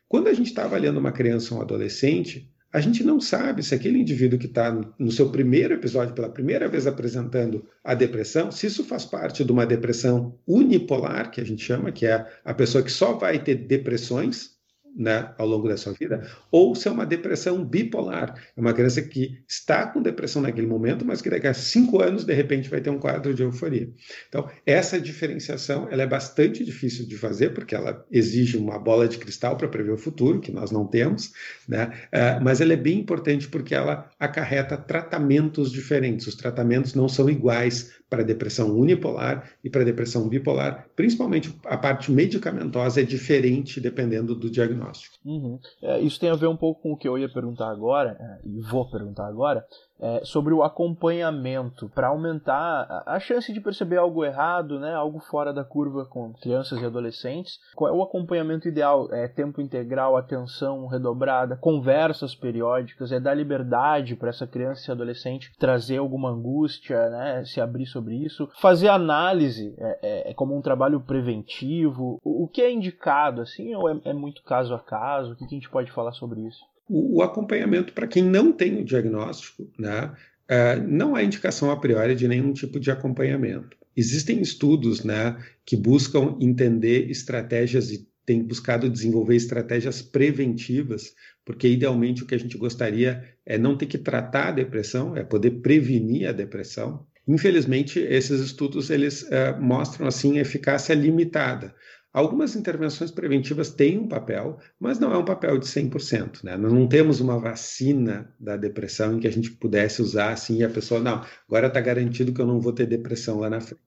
Quando 0.05 0.27
a 0.27 0.33
gente 0.33 0.47
está 0.47 0.65
avaliando 0.65 0.99
uma 0.99 1.13
criança 1.13 1.53
ou 1.53 1.61
um 1.61 1.63
adolescente, 1.63 2.51
a 2.71 2.79
gente 2.79 3.03
não 3.03 3.19
sabe 3.19 3.63
se 3.63 3.73
aquele 3.73 3.99
indivíduo 3.99 4.37
que 4.37 4.45
está 4.45 4.71
no 4.97 5.11
seu 5.11 5.31
primeiro 5.31 5.73
episódio, 5.73 6.13
pela 6.13 6.29
primeira 6.29 6.67
vez 6.67 6.85
apresentando 6.85 7.65
a 7.83 7.95
depressão, 7.95 8.51
se 8.51 8.67
isso 8.67 8.83
faz 8.83 9.05
parte 9.05 9.43
de 9.43 9.51
uma 9.51 9.65
depressão 9.65 10.37
unipolar, 10.47 11.31
que 11.31 11.41
a 11.41 11.43
gente 11.43 11.63
chama, 11.63 11.91
que 11.91 12.05
é 12.05 12.27
a 12.45 12.53
pessoa 12.53 12.83
que 12.83 12.91
só 12.91 13.13
vai 13.13 13.43
ter 13.43 13.55
depressões, 13.55 14.58
né, 14.95 15.33
ao 15.37 15.47
longo 15.47 15.67
da 15.67 15.77
sua 15.77 15.93
vida, 15.93 16.27
ou 16.51 16.75
se 16.75 16.87
é 16.87 16.91
uma 16.91 17.05
depressão 17.05 17.63
bipolar. 17.63 18.35
É 18.55 18.59
uma 18.59 18.73
criança 18.73 19.01
que 19.01 19.39
está 19.47 19.87
com 19.87 20.01
depressão 20.01 20.41
naquele 20.41 20.67
momento, 20.67 21.05
mas 21.05 21.21
que 21.21 21.29
daqui 21.29 21.47
a 21.47 21.53
cinco 21.53 22.01
anos, 22.01 22.23
de 22.23 22.33
repente, 22.33 22.69
vai 22.69 22.81
ter 22.81 22.89
um 22.89 22.99
quadro 22.99 23.33
de 23.33 23.43
euforia. 23.43 23.89
Então, 24.27 24.49
essa 24.65 24.99
diferenciação 24.99 25.87
ela 25.89 26.03
é 26.03 26.07
bastante 26.07 26.63
difícil 26.63 27.07
de 27.07 27.17
fazer, 27.17 27.53
porque 27.53 27.75
ela 27.75 28.05
exige 28.11 28.57
uma 28.57 28.79
bola 28.79 29.07
de 29.07 29.17
cristal 29.17 29.57
para 29.57 29.67
prever 29.67 29.91
o 29.91 29.97
futuro, 29.97 30.39
que 30.39 30.51
nós 30.51 30.71
não 30.71 30.85
temos, 30.85 31.31
né? 31.67 31.91
Uh, 32.07 32.43
mas 32.43 32.61
ela 32.61 32.73
é 32.73 32.77
bem 32.77 32.99
importante 32.99 33.47
porque 33.47 33.73
ela 33.73 34.09
acarreta 34.19 34.77
tratamentos 34.77 35.71
diferentes. 35.71 36.27
Os 36.27 36.35
tratamentos 36.35 36.93
não 36.93 37.07
são 37.07 37.29
iguais 37.29 37.98
para 38.09 38.23
depressão 38.23 38.75
unipolar 38.75 39.51
e 39.63 39.69
para 39.69 39.83
depressão 39.83 40.27
bipolar, 40.27 40.87
principalmente 40.95 41.53
a 41.65 41.77
parte 41.77 42.11
medicamentosa 42.11 43.01
é 43.01 43.03
diferente 43.03 43.79
dependendo 43.79 44.33
do 44.33 44.49
diagnóstico. 44.49 45.15
Uhum. 45.23 45.59
É, 45.81 45.99
isso 45.99 46.19
tem 46.19 46.29
a 46.29 46.35
ver 46.35 46.47
um 46.47 46.57
pouco 46.57 46.81
com 46.81 46.93
o 46.93 46.97
que 46.97 47.07
eu 47.07 47.17
ia 47.17 47.31
perguntar 47.31 47.69
agora, 47.69 48.17
é, 48.19 48.47
e 48.47 48.59
vou 48.61 48.89
perguntar 48.89 49.27
agora, 49.27 49.63
é, 49.99 50.21
sobre 50.23 50.53
o 50.53 50.63
acompanhamento 50.63 51.89
para 51.89 52.07
aumentar 52.07 53.03
a, 53.05 53.19
chance 53.19 53.51
de 53.51 53.59
perceber 53.59 53.97
algo 53.97 54.23
errado, 54.23 54.79
né, 54.79 54.93
algo 54.93 55.19
fora 55.19 55.53
da 55.53 55.63
curva 55.63 56.05
com 56.05 56.33
crianças 56.33 56.81
e 56.81 56.85
adolescentes. 56.85 57.59
Qual 57.75 57.93
é 57.93 57.95
o 57.95 58.01
acompanhamento 58.01 58.67
ideal? 58.67 59.13
É 59.13 59.27
tempo 59.27 59.61
integral, 59.61 60.15
atenção 60.15 60.87
redobrada, 60.87 61.57
conversas 61.57 62.33
periódicas, 62.33 63.11
é 63.11 63.19
dar 63.19 63.33
liberdade 63.33 64.15
para 64.15 64.29
essa 64.29 64.47
criança 64.47 64.89
e 64.89 64.91
adolescente 64.91 65.51
trazer 65.59 65.97
alguma 65.97 66.29
angústia, 66.29 67.09
né, 67.09 67.43
se 67.45 67.59
abrir 67.59 67.85
sobre 67.85 68.15
isso. 68.15 68.49
Fazer 68.59 68.87
análise 68.87 69.75
é, 69.77 69.99
é, 70.01 70.31
é 70.31 70.33
como 70.33 70.55
um 70.55 70.61
trabalho 70.61 71.01
preventivo. 71.01 72.19
O, 72.23 72.45
o, 72.45 72.47
que 72.47 72.61
é 72.61 72.71
indicado 72.71 73.41
assim 73.41 73.75
ou 73.75 73.89
é, 73.89 73.99
é 74.05 74.13
muito 74.13 74.43
caso 74.43 74.73
a 74.73 74.79
caso? 74.79 75.33
O 75.33 75.35
que, 75.35 75.45
que 75.45 75.55
a 75.55 75.57
gente 75.57 75.69
pode 75.69 75.91
falar 75.91 76.13
sobre 76.13 76.41
isso? 76.41 76.63
O, 76.89 77.17
o 77.17 77.21
acompanhamento 77.21 77.93
para 77.93 78.07
quem 78.07 78.23
não 78.23 78.51
tem 78.51 78.81
o 78.81 78.83
diagnóstico, 78.83 79.71
né, 79.77 80.11
uh, 80.49 80.87
não 80.87 81.15
há 81.15 81.23
indicação 81.23 81.69
a 81.71 81.77
priori 81.77 82.15
de 82.15 82.27
nenhum 82.27 82.51
tipo 82.51 82.79
de 82.79 82.89
acompanhamento. 82.89 83.77
Existem 83.95 84.41
estudos 84.41 85.03
né, 85.03 85.37
que 85.65 85.77
buscam 85.77 86.35
entender 86.39 87.09
estratégias 87.09 87.91
e 87.91 88.07
têm 88.25 88.43
buscado 88.43 88.89
desenvolver 88.89 89.35
estratégias 89.35 90.01
preventivas, 90.01 91.15
porque 91.43 91.67
idealmente 91.67 92.23
o 92.23 92.25
que 92.25 92.35
a 92.35 92.39
gente 92.39 92.57
gostaria 92.57 93.23
é 93.45 93.57
não 93.57 93.75
ter 93.75 93.87
que 93.87 93.97
tratar 93.97 94.49
a 94.49 94.51
depressão, 94.51 95.17
é 95.17 95.23
poder 95.23 95.51
prevenir 95.61 96.29
a 96.29 96.31
depressão. 96.31 97.05
Infelizmente, 97.27 97.99
esses 97.99 98.39
estudos 98.39 98.89
eles 98.89 99.23
uh, 99.23 99.59
mostram 99.59 100.07
assim 100.07 100.37
eficácia 100.37 100.93
limitada. 100.93 101.75
Algumas 102.11 102.55
intervenções 102.55 103.11
preventivas 103.11 103.69
têm 103.69 103.99
um 103.99 104.07
papel, 104.07 104.57
mas 104.79 104.99
não 104.99 105.13
é 105.13 105.17
um 105.17 105.25
papel 105.25 105.59
de 105.59 105.67
100%. 105.67 106.43
Né? 106.43 106.57
Nós 106.57 106.73
não 106.73 106.87
temos 106.87 107.19
uma 107.19 107.39
vacina 107.39 108.33
da 108.39 108.57
depressão 108.57 109.15
em 109.15 109.19
que 109.19 109.27
a 109.27 109.31
gente 109.31 109.51
pudesse 109.51 110.01
usar 110.01 110.31
assim 110.31 110.57
e 110.57 110.63
a 110.63 110.69
pessoa, 110.69 110.99
não, 110.99 111.23
agora 111.47 111.67
está 111.67 111.79
garantido 111.79 112.33
que 112.33 112.41
eu 112.41 112.47
não 112.47 112.59
vou 112.59 112.73
ter 112.73 112.87
depressão 112.87 113.39
lá 113.39 113.49
na 113.49 113.61
frente. 113.61 113.81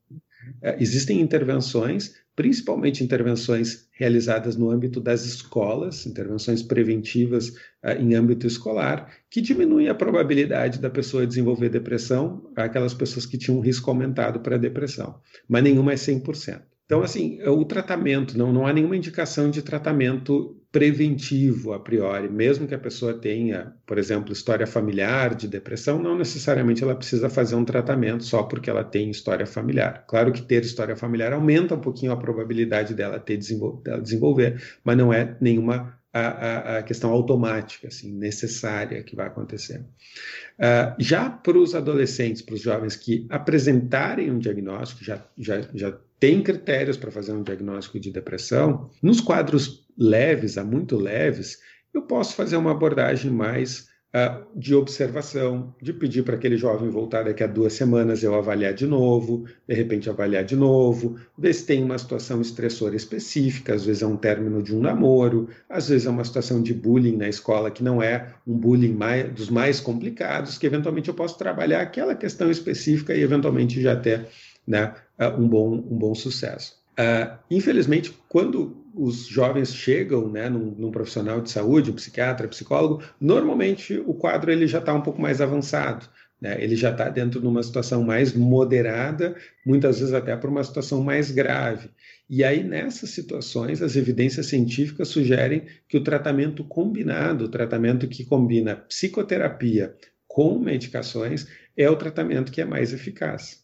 É, 0.60 0.76
existem 0.80 1.20
intervenções, 1.20 2.14
principalmente 2.34 3.02
intervenções 3.02 3.88
realizadas 3.92 4.56
no 4.56 4.70
âmbito 4.70 5.00
das 5.00 5.24
escolas, 5.24 6.06
intervenções 6.06 6.62
preventivas 6.62 7.52
é, 7.82 7.96
em 7.96 8.14
âmbito 8.14 8.46
escolar, 8.46 9.12
que 9.28 9.40
diminuem 9.40 9.88
a 9.88 9.94
probabilidade 9.94 10.80
da 10.80 10.90
pessoa 10.90 11.26
desenvolver 11.26 11.68
depressão, 11.68 12.50
aquelas 12.56 12.94
pessoas 12.94 13.26
que 13.26 13.38
tinham 13.38 13.58
um 13.58 13.62
risco 13.62 13.90
aumentado 13.90 14.40
para 14.40 14.56
a 14.56 14.58
depressão, 14.58 15.20
mas 15.48 15.62
nenhuma 15.62 15.92
é 15.92 15.96
100%. 15.96 16.71
Então, 16.84 17.02
assim, 17.02 17.40
o 17.42 17.64
tratamento, 17.64 18.36
não, 18.36 18.52
não 18.52 18.66
há 18.66 18.72
nenhuma 18.72 18.96
indicação 18.96 19.50
de 19.50 19.62
tratamento 19.62 20.58
preventivo 20.70 21.74
a 21.74 21.78
priori, 21.80 22.30
mesmo 22.30 22.66
que 22.66 22.74
a 22.74 22.78
pessoa 22.78 23.12
tenha, 23.12 23.74
por 23.86 23.98
exemplo, 23.98 24.32
história 24.32 24.66
familiar 24.66 25.34
de 25.34 25.46
depressão, 25.46 26.02
não 26.02 26.16
necessariamente 26.16 26.82
ela 26.82 26.94
precisa 26.94 27.28
fazer 27.28 27.54
um 27.56 27.64
tratamento 27.64 28.24
só 28.24 28.42
porque 28.42 28.70
ela 28.70 28.82
tem 28.82 29.10
história 29.10 29.46
familiar. 29.46 30.04
Claro 30.08 30.32
que 30.32 30.40
ter 30.40 30.62
história 30.62 30.96
familiar 30.96 31.32
aumenta 31.34 31.74
um 31.74 31.80
pouquinho 31.80 32.12
a 32.12 32.16
probabilidade 32.16 32.94
dela 32.94 33.18
ter 33.20 33.38
dela 33.84 34.00
desenvolver, 34.00 34.62
mas 34.82 34.96
não 34.96 35.12
é 35.12 35.36
nenhuma 35.40 35.98
a, 36.12 36.78
a, 36.78 36.82
questão 36.82 37.10
automática, 37.10 37.88
assim, 37.88 38.12
necessária 38.12 39.02
que 39.02 39.16
vai 39.16 39.26
acontecer. 39.26 39.80
Uh, 40.58 40.94
já 40.98 41.30
para 41.30 41.56
os 41.56 41.74
adolescentes, 41.74 42.42
para 42.42 42.54
os 42.54 42.60
jovens 42.60 42.96
que 42.96 43.26
apresentarem 43.30 44.30
um 44.30 44.38
diagnóstico, 44.38 45.02
já, 45.02 45.24
já, 45.38 45.62
já 45.74 45.98
tem 46.20 46.42
critérios 46.42 46.96
para 46.96 47.10
fazer 47.10 47.32
um 47.32 47.42
diagnóstico 47.42 47.98
de 47.98 48.10
depressão. 48.10 48.90
Nos 49.02 49.20
quadros 49.20 49.86
leves, 49.96 50.58
a 50.58 50.64
muito 50.64 50.96
leves, 50.96 51.58
eu 51.94 52.02
posso 52.02 52.34
fazer 52.34 52.56
uma 52.56 52.72
abordagem 52.72 53.30
mais 53.30 53.88
de 54.54 54.74
observação, 54.74 55.74
de 55.80 55.90
pedir 55.90 56.22
para 56.22 56.34
aquele 56.34 56.58
jovem 56.58 56.90
voltar 56.90 57.24
daqui 57.24 57.42
a 57.42 57.46
duas 57.46 57.72
semanas 57.72 58.22
eu 58.22 58.34
avaliar 58.34 58.74
de 58.74 58.86
novo, 58.86 59.46
de 59.66 59.74
repente 59.74 60.10
avaliar 60.10 60.44
de 60.44 60.54
novo, 60.54 61.16
ver 61.36 61.54
se 61.54 61.64
tem 61.64 61.82
uma 61.82 61.96
situação 61.96 62.42
estressora 62.42 62.94
específica, 62.94 63.74
às 63.74 63.86
vezes 63.86 64.02
é 64.02 64.06
um 64.06 64.16
término 64.16 64.62
de 64.62 64.76
um 64.76 64.80
namoro, 64.80 65.48
às 65.66 65.88
vezes 65.88 66.06
é 66.06 66.10
uma 66.10 66.24
situação 66.24 66.62
de 66.62 66.74
bullying 66.74 67.16
na 67.16 67.26
escola 67.26 67.70
que 67.70 67.82
não 67.82 68.02
é 68.02 68.34
um 68.46 68.54
bullying 68.54 68.92
mais, 68.92 69.32
dos 69.32 69.48
mais 69.48 69.80
complicados, 69.80 70.58
que 70.58 70.66
eventualmente 70.66 71.08
eu 71.08 71.14
posso 71.14 71.38
trabalhar 71.38 71.80
aquela 71.80 72.14
questão 72.14 72.50
específica 72.50 73.14
e 73.14 73.22
eventualmente 73.22 73.80
já 73.80 73.96
ter 73.96 74.28
né, 74.66 74.92
uh, 75.18 75.40
um, 75.40 75.48
bom, 75.48 75.72
um 75.72 75.96
bom 75.96 76.14
sucesso. 76.14 76.76
Uh, 76.92 77.38
infelizmente, 77.50 78.14
quando 78.28 78.81
os 78.94 79.26
jovens 79.26 79.74
chegam 79.74 80.28
né, 80.28 80.48
num, 80.48 80.74
num, 80.76 80.90
profissional 80.90 81.40
de 81.40 81.50
saúde, 81.50 81.90
um 81.90 81.94
psiquiatra, 81.94 82.48
psicólogo, 82.48 83.02
normalmente 83.20 83.98
o 84.06 84.14
quadro 84.14 84.50
ele 84.50 84.66
já 84.66 84.78
está 84.78 84.92
um 84.92 85.00
pouco 85.00 85.20
mais 85.20 85.40
avançado. 85.40 86.06
Né? 86.40 86.62
Ele 86.62 86.74
já 86.74 86.90
está 86.90 87.08
dentro 87.08 87.40
de 87.40 87.46
uma 87.46 87.62
situação 87.62 88.02
mais 88.02 88.34
moderada, 88.34 89.36
muitas 89.64 90.00
vezes 90.00 90.12
até 90.12 90.36
para 90.36 90.50
uma 90.50 90.64
situação 90.64 91.02
mais 91.02 91.30
grave. 91.30 91.88
E 92.28 92.42
aí, 92.42 92.64
nessas 92.64 93.10
situações, 93.10 93.80
as 93.80 93.94
evidências 93.94 94.46
científicas 94.46 95.08
sugerem 95.08 95.66
que 95.88 95.96
o 95.96 96.02
tratamento 96.02 96.64
combinado, 96.64 97.44
o 97.44 97.48
tratamento 97.48 98.08
que 98.08 98.24
combina 98.24 98.74
psicoterapia 98.74 99.94
com 100.26 100.58
medicações, 100.58 101.46
é 101.76 101.88
o 101.88 101.96
tratamento 101.96 102.50
que 102.50 102.60
é 102.60 102.64
mais 102.64 102.92
eficaz. 102.92 103.62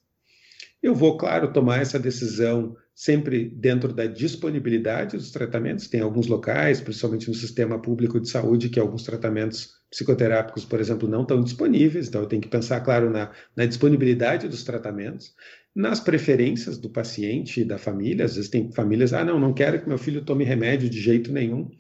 Eu 0.83 0.95
vou, 0.95 1.17
claro, 1.17 1.53
tomar 1.53 1.81
essa 1.81 1.99
decisão 1.99 2.77
sempre 2.99 3.49
dentro 3.49 3.93
da 3.93 4.07
disponibilidade 4.07 5.17
dos 5.17 5.31
tratamentos. 5.31 5.87
Tem 5.87 6.01
alguns 6.01 6.27
locais, 6.27 6.81
principalmente 6.81 7.29
no 7.29 7.35
sistema 7.35 7.81
público 7.81 8.19
de 8.19 8.29
saúde, 8.29 8.69
que 8.69 8.81
alguns 8.81 9.05
tratamentos 9.05 9.75
psicoterápicos, 9.89 10.65
por 10.65 10.81
exemplo, 10.81 11.09
não 11.09 11.23
estão 11.23 11.41
disponíveis, 11.41 12.09
então 12.09 12.23
eu 12.23 12.27
tenho 12.27 12.43
que 12.43 12.49
pensar, 12.49 12.81
claro, 12.81 13.09
na, 13.09 13.31
na 13.55 13.67
disponibilidade 13.67 14.49
dos 14.49 14.65
tratamentos, 14.65 15.33
nas 15.73 16.01
preferências 16.01 16.77
do 16.77 16.91
paciente 16.91 17.61
e 17.61 17.65
da 17.65 17.79
família. 17.79 18.25
Às 18.25 18.35
vezes 18.35 18.51
tem 18.51 18.73
famílias, 18.73 19.13
ah, 19.13 19.25
não, 19.25 19.39
não 19.39 19.55
quero 19.55 19.81
que 19.81 19.89
meu 19.89 19.97
filho 19.97 20.25
tome 20.25 20.43
remédio 20.43 20.91
de 20.91 21.01
jeito 21.01 21.33
nenhum, 21.33 21.71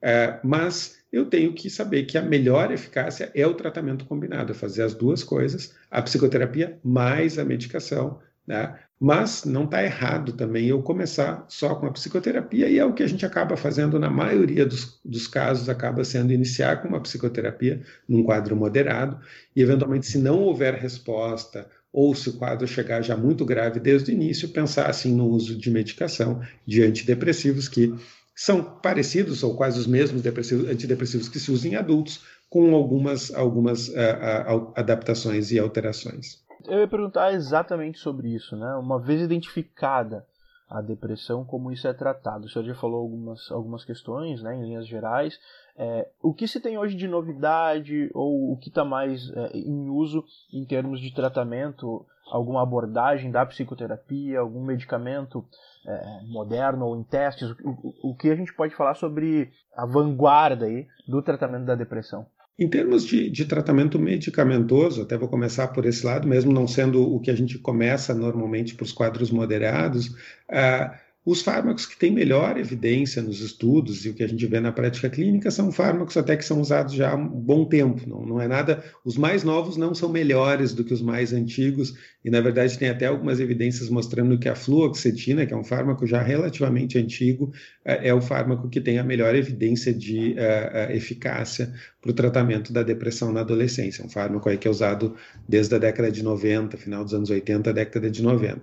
é, 0.00 0.38
mas 0.44 1.00
eu 1.12 1.26
tenho 1.26 1.52
que 1.52 1.68
saber 1.68 2.04
que 2.04 2.16
a 2.16 2.22
melhor 2.22 2.70
eficácia 2.70 3.32
é 3.34 3.44
o 3.44 3.54
tratamento 3.54 4.04
combinado, 4.04 4.52
é 4.52 4.54
fazer 4.54 4.84
as 4.84 4.94
duas 4.94 5.24
coisas, 5.24 5.74
a 5.90 6.00
psicoterapia 6.00 6.78
mais 6.84 7.40
a 7.40 7.44
medicação, 7.44 8.20
né? 8.46 8.78
Mas 9.02 9.46
não 9.46 9.64
está 9.64 9.82
errado 9.82 10.34
também 10.34 10.66
eu 10.66 10.82
começar 10.82 11.46
só 11.48 11.74
com 11.74 11.86
a 11.86 11.90
psicoterapia, 11.90 12.68
e 12.68 12.78
é 12.78 12.84
o 12.84 12.92
que 12.92 13.02
a 13.02 13.06
gente 13.06 13.24
acaba 13.24 13.56
fazendo 13.56 13.98
na 13.98 14.10
maioria 14.10 14.66
dos, 14.66 15.00
dos 15.02 15.26
casos, 15.26 15.70
acaba 15.70 16.04
sendo 16.04 16.34
iniciar 16.34 16.82
com 16.82 16.88
uma 16.88 17.00
psicoterapia 17.00 17.80
num 18.06 18.22
quadro 18.22 18.54
moderado, 18.54 19.18
e 19.56 19.62
eventualmente, 19.62 20.06
se 20.06 20.18
não 20.18 20.40
houver 20.40 20.74
resposta, 20.74 21.66
ou 21.90 22.14
se 22.14 22.28
o 22.28 22.34
quadro 22.34 22.68
chegar 22.68 23.00
já 23.00 23.16
muito 23.16 23.44
grave 23.44 23.80
desde 23.80 24.10
o 24.10 24.14
início, 24.14 24.50
pensar 24.50 24.88
assim 24.88 25.14
no 25.14 25.26
uso 25.28 25.56
de 25.56 25.70
medicação 25.70 26.42
de 26.66 26.82
antidepressivos 26.82 27.68
que 27.68 27.94
são 28.34 28.62
parecidos 28.62 29.42
ou 29.42 29.56
quase 29.56 29.78
os 29.78 29.86
mesmos 29.86 30.22
antidepressivos 30.24 31.28
que 31.28 31.40
se 31.40 31.50
usam 31.50 31.72
em 31.72 31.76
adultos, 31.76 32.20
com 32.48 32.74
algumas, 32.74 33.32
algumas 33.32 33.88
uh, 33.88 33.92
uh, 33.92 34.72
adaptações 34.76 35.52
e 35.52 35.58
alterações. 35.58 36.38
Eu 36.66 36.80
ia 36.80 36.88
perguntar 36.88 37.32
exatamente 37.32 37.98
sobre 37.98 38.28
isso, 38.34 38.56
né? 38.56 38.74
Uma 38.74 39.00
vez 39.00 39.20
identificada 39.22 40.26
a 40.70 40.80
depressão, 40.80 41.44
como 41.44 41.72
isso 41.72 41.88
é 41.88 41.92
tratado. 41.92 42.46
O 42.46 42.48
senhor 42.48 42.64
já 42.64 42.74
falou 42.76 43.00
algumas, 43.00 43.50
algumas 43.50 43.84
questões, 43.84 44.40
né, 44.40 44.54
em 44.54 44.62
linhas 44.62 44.86
gerais. 44.86 45.36
É, 45.76 46.08
o 46.22 46.32
que 46.32 46.46
se 46.46 46.60
tem 46.60 46.78
hoje 46.78 46.94
de 46.94 47.08
novidade 47.08 48.08
ou 48.14 48.52
o 48.52 48.56
que 48.56 48.68
está 48.68 48.84
mais 48.84 49.28
é, 49.30 49.58
em 49.58 49.90
uso 49.90 50.24
em 50.52 50.64
termos 50.64 51.00
de 51.00 51.12
tratamento? 51.12 52.06
Alguma 52.30 52.62
abordagem 52.62 53.32
da 53.32 53.44
psicoterapia, 53.44 54.38
algum 54.38 54.64
medicamento 54.64 55.44
é, 55.84 56.20
moderno 56.26 56.86
ou 56.86 56.96
em 56.96 57.02
testes? 57.02 57.50
O, 57.64 58.10
o, 58.10 58.14
que 58.14 58.30
a 58.30 58.36
gente 58.36 58.54
pode 58.54 58.76
falar 58.76 58.94
sobre 58.94 59.50
a 59.74 59.84
vanguarda 59.84 60.66
aí 60.66 60.86
do 61.08 61.20
tratamento 61.20 61.64
da 61.64 61.74
depressão? 61.74 62.24
Em 62.60 62.68
termos 62.68 63.06
de, 63.06 63.30
de, 63.30 63.46
tratamento 63.46 63.98
medicamentoso, 63.98 65.00
até 65.00 65.16
vou 65.16 65.28
começar 65.30 65.68
por 65.68 65.86
esse 65.86 66.04
lado, 66.04 66.28
mesmo 66.28 66.52
não 66.52 66.68
sendo 66.68 67.02
o 67.02 67.18
que 67.18 67.30
a 67.30 67.34
gente 67.34 67.58
começa 67.58 68.12
normalmente 68.12 68.74
para 68.74 68.84
os 68.84 68.92
quadros 68.92 69.30
moderados, 69.30 70.08
uh, 70.08 70.94
os 71.24 71.42
fármacos 71.42 71.84
que 71.84 71.98
têm 71.98 72.10
melhor 72.10 72.56
evidência 72.56 73.20
nos 73.20 73.42
estudos 73.42 74.06
e 74.06 74.08
o 74.08 74.14
que 74.14 74.22
a 74.22 74.26
gente 74.26 74.46
vê 74.46 74.58
na 74.58 74.72
prática 74.72 75.10
clínica 75.10 75.50
são 75.50 75.70
fármacos 75.70 76.16
até 76.16 76.34
que 76.34 76.44
são 76.44 76.60
usados 76.60 76.94
já 76.94 77.10
há 77.12 77.14
um 77.14 77.28
bom 77.28 77.66
tempo. 77.66 78.08
Não, 78.08 78.24
não 78.24 78.40
é 78.40 78.48
nada. 78.48 78.82
Os 79.04 79.18
mais 79.18 79.44
novos 79.44 79.76
não 79.76 79.94
são 79.94 80.08
melhores 80.08 80.72
do 80.72 80.82
que 80.82 80.94
os 80.94 81.02
mais 81.02 81.34
antigos, 81.34 81.94
e 82.24 82.30
na 82.30 82.40
verdade 82.40 82.78
tem 82.78 82.88
até 82.88 83.06
algumas 83.06 83.38
evidências 83.38 83.90
mostrando 83.90 84.38
que 84.38 84.48
a 84.48 84.54
fluoxetina, 84.54 85.44
que 85.44 85.52
é 85.52 85.56
um 85.56 85.64
fármaco 85.64 86.06
já 86.06 86.22
relativamente 86.22 86.96
antigo, 86.96 87.52
é, 87.84 88.08
é 88.08 88.14
o 88.14 88.20
fármaco 88.22 88.70
que 88.70 88.80
tem 88.80 88.98
a 88.98 89.04
melhor 89.04 89.34
evidência 89.34 89.92
de 89.92 90.32
uh, 90.32 90.90
eficácia 90.92 91.70
para 92.00 92.10
o 92.10 92.14
tratamento 92.14 92.72
da 92.72 92.82
depressão 92.82 93.30
na 93.30 93.40
adolescência. 93.40 94.04
Um 94.04 94.08
fármaco 94.08 94.48
aí 94.48 94.56
que 94.56 94.66
é 94.66 94.70
usado 94.70 95.14
desde 95.46 95.74
a 95.74 95.78
década 95.78 96.10
de 96.10 96.22
90, 96.22 96.78
final 96.78 97.04
dos 97.04 97.12
anos 97.12 97.28
80, 97.28 97.74
década 97.74 98.10
de 98.10 98.22
90. 98.22 98.62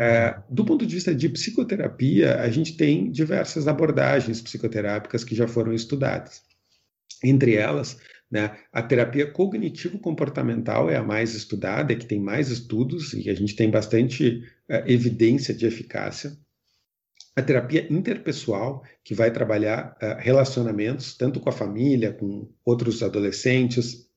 É, 0.00 0.42
do 0.48 0.64
ponto 0.64 0.86
de 0.86 0.94
vista 0.94 1.14
de 1.14 1.28
psicoterapia, 1.28 2.40
a 2.40 2.48
gente 2.50 2.74
tem 2.74 3.10
diversas 3.10 3.68
abordagens 3.68 4.40
psicoterápicas 4.40 5.22
que 5.22 5.34
já 5.34 5.46
foram 5.46 5.74
estudadas. 5.74 6.40
Entre 7.22 7.54
elas, 7.54 7.98
né, 8.30 8.56
a 8.72 8.82
terapia 8.82 9.30
cognitivo-comportamental 9.30 10.88
é 10.88 10.96
a 10.96 11.02
mais 11.02 11.34
estudada, 11.34 11.92
é 11.92 11.96
que 11.96 12.06
tem 12.06 12.18
mais 12.18 12.48
estudos 12.48 13.12
e 13.12 13.28
a 13.28 13.34
gente 13.34 13.54
tem 13.54 13.70
bastante 13.70 14.42
é, 14.66 14.90
evidência 14.90 15.52
de 15.52 15.66
eficácia. 15.66 16.32
A 17.36 17.42
terapia 17.42 17.86
interpessoal, 17.92 18.82
que 19.04 19.14
vai 19.14 19.30
trabalhar 19.30 19.98
é, 20.00 20.16
relacionamentos, 20.18 21.14
tanto 21.14 21.40
com 21.40 21.50
a 21.50 21.52
família, 21.52 22.10
com 22.10 22.50
outros 22.64 23.02
adolescentes, 23.02 24.09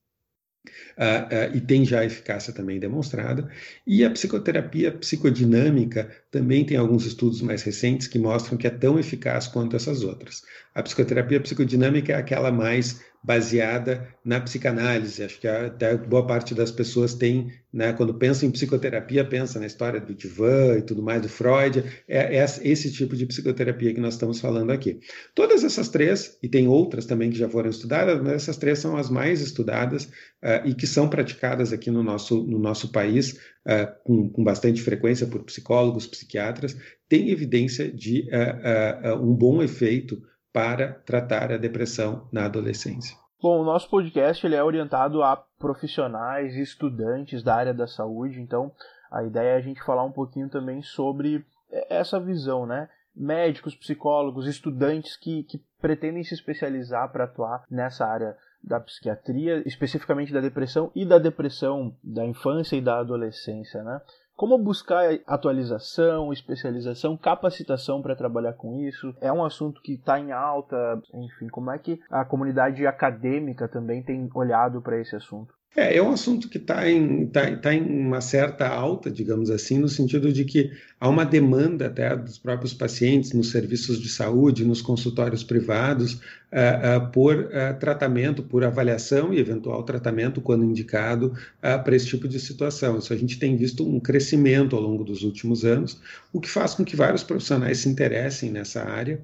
Uh, 0.97 1.53
uh, 1.53 1.57
e 1.57 1.61
tem 1.61 1.83
já 1.83 2.05
eficácia 2.05 2.53
também 2.53 2.79
demonstrada. 2.79 3.49
E 3.85 4.05
a 4.05 4.09
psicoterapia 4.09 4.91
psicodinâmica 4.91 6.09
também 6.31 6.65
tem 6.65 6.77
alguns 6.77 7.05
estudos 7.05 7.41
mais 7.41 7.63
recentes 7.63 8.07
que 8.07 8.17
mostram 8.17 8.57
que 8.57 8.67
é 8.67 8.69
tão 8.69 8.97
eficaz 8.97 9.47
quanto 9.47 9.75
essas 9.75 10.03
outras. 10.03 10.43
A 10.73 10.81
psicoterapia 10.81 11.41
psicodinâmica 11.41 12.13
é 12.13 12.15
aquela 12.15 12.51
mais 12.51 13.01
baseada 13.23 14.07
na 14.23 14.39
psicanálise. 14.41 15.23
Acho 15.23 15.39
que 15.39 15.47
até 15.47 15.95
boa 15.95 16.27
parte 16.27 16.53
das 16.53 16.71
pessoas 16.71 17.13
tem, 17.13 17.53
né, 17.71 17.93
quando 17.93 18.13
pensa 18.13 18.45
em 18.45 18.51
psicoterapia, 18.51 19.23
pensa 19.23 19.59
na 19.59 19.65
história 19.65 20.01
do 20.01 20.13
divã 20.13 20.77
e 20.77 20.81
tudo 20.81 21.01
mais, 21.01 21.21
do 21.21 21.29
Freud. 21.29 21.83
É, 22.07 22.37
é 22.37 22.43
esse 22.43 22.91
tipo 22.91 23.15
de 23.15 23.25
psicoterapia 23.25 23.93
que 23.93 24.01
nós 24.01 24.15
estamos 24.15 24.41
falando 24.41 24.71
aqui. 24.71 24.99
Todas 25.33 25.63
essas 25.63 25.87
três, 25.87 26.37
e 26.43 26.49
tem 26.49 26.67
outras 26.67 27.05
também 27.05 27.29
que 27.29 27.37
já 27.37 27.47
foram 27.47 27.69
estudadas, 27.69 28.21
mas 28.21 28.33
essas 28.33 28.57
três 28.57 28.79
são 28.79 28.97
as 28.97 29.09
mais 29.09 29.39
estudadas 29.39 30.03
uh, 30.03 30.65
e 30.65 30.73
que 30.73 30.85
são 30.85 31.07
praticadas 31.07 31.71
aqui 31.71 31.89
no 31.89 32.03
nosso, 32.03 32.43
no 32.43 32.59
nosso 32.59 32.91
país 32.91 33.39
uh, 33.65 33.87
com, 34.03 34.29
com, 34.29 34.43
bastante 34.43 34.81
frequência 34.81 35.25
por 35.25 35.43
psicólogos, 35.43 36.07
psiquiatras, 36.07 36.75
tem 37.07 37.29
evidência 37.29 37.89
de 37.89 38.27
uh, 38.29 39.15
um 39.15 39.33
bom 39.33 39.63
efeito 39.63 40.21
para 40.53 40.93
tratar 41.05 41.51
a 41.51 41.57
depressão 41.57 42.27
na 42.31 42.45
adolescência. 42.45 43.17
Bom, 43.41 43.59
o 43.59 43.65
nosso 43.65 43.89
podcast 43.89 44.45
ele 44.45 44.55
é 44.55 44.63
orientado 44.63 45.21
a 45.21 45.35
profissionais 45.35 46.55
e 46.55 46.61
estudantes 46.61 47.43
da 47.43 47.55
área 47.55 47.73
da 47.73 47.87
saúde, 47.87 48.39
então 48.39 48.71
a 49.11 49.23
ideia 49.23 49.49
é 49.49 49.57
a 49.57 49.61
gente 49.61 49.83
falar 49.83 50.05
um 50.05 50.11
pouquinho 50.11 50.47
também 50.47 50.81
sobre 50.81 51.43
essa 51.89 52.19
visão, 52.19 52.65
né? 52.65 52.87
Médicos, 53.15 53.75
psicólogos, 53.75 54.47
estudantes 54.47 55.17
que, 55.17 55.43
que 55.43 55.61
pretendem 55.81 56.23
se 56.23 56.33
especializar 56.33 57.11
para 57.11 57.25
atuar 57.25 57.63
nessa 57.69 58.05
área 58.05 58.37
da 58.63 58.79
psiquiatria, 58.79 59.61
especificamente 59.67 60.31
da 60.31 60.39
depressão 60.39 60.89
e 60.95 61.05
da 61.05 61.19
depressão 61.19 61.95
da 62.01 62.25
infância 62.25 62.77
e 62.77 62.81
da 62.81 62.99
adolescência, 62.99 63.83
né? 63.83 63.99
Como 64.35 64.57
buscar 64.57 65.19
atualização, 65.27 66.33
especialização, 66.33 67.15
capacitação 67.15 68.01
para 68.01 68.15
trabalhar 68.15 68.53
com 68.53 68.79
isso? 68.79 69.13
É 69.21 69.31
um 69.31 69.45
assunto 69.45 69.81
que 69.81 69.93
está 69.93 70.19
em 70.19 70.31
alta, 70.31 70.75
enfim, 71.13 71.47
como 71.47 71.71
é 71.71 71.77
que 71.77 71.99
a 72.09 72.25
comunidade 72.25 72.85
acadêmica 72.87 73.67
também 73.67 74.01
tem 74.01 74.29
olhado 74.33 74.81
para 74.81 74.99
esse 74.99 75.15
assunto? 75.15 75.53
É, 75.75 75.97
é 75.97 76.03
um 76.03 76.11
assunto 76.11 76.47
que 76.47 76.59
está 76.59 76.87
em, 76.89 77.25
tá, 77.25 77.55
tá 77.57 77.73
em 77.73 77.81
uma 77.81 78.21
certa 78.21 78.67
alta, 78.67 79.09
digamos 79.09 79.49
assim, 79.49 79.79
no 79.79 79.89
sentido 79.89 80.31
de 80.31 80.45
que 80.45 80.71
há 80.99 81.09
uma 81.09 81.25
demanda 81.25 81.87
até 81.87 82.15
dos 82.15 82.37
próprios 82.37 82.75
pacientes 82.75 83.33
nos 83.33 83.49
serviços 83.49 83.99
de 83.99 84.07
saúde, 84.07 84.63
nos 84.63 84.83
consultórios 84.83 85.43
privados, 85.43 86.13
uh, 86.13 86.97
uh, 86.97 87.11
por 87.11 87.35
uh, 87.37 87.79
tratamento, 87.79 88.43
por 88.43 88.63
avaliação 88.63 89.33
e 89.33 89.39
eventual 89.39 89.81
tratamento, 89.81 90.41
quando 90.41 90.63
indicado, 90.63 91.33
para 91.59 91.95
esse 91.95 92.05
tipo 92.05 92.27
de 92.27 92.39
situação. 92.39 92.99
Isso 92.99 93.11
a 93.11 93.17
gente 93.17 93.39
tem 93.39 93.55
visto 93.55 93.87
um 93.87 93.99
crescimento 93.99 94.75
ao 94.75 94.81
longo 94.81 95.03
dos 95.03 95.23
últimos 95.23 95.65
anos, 95.65 95.99
o 96.31 96.39
que 96.39 96.49
faz 96.49 96.75
com 96.75 96.85
que 96.85 96.95
vários 96.95 97.23
profissionais 97.23 97.79
se 97.79 97.89
interessem 97.89 98.51
nessa 98.51 98.83
área. 98.83 99.19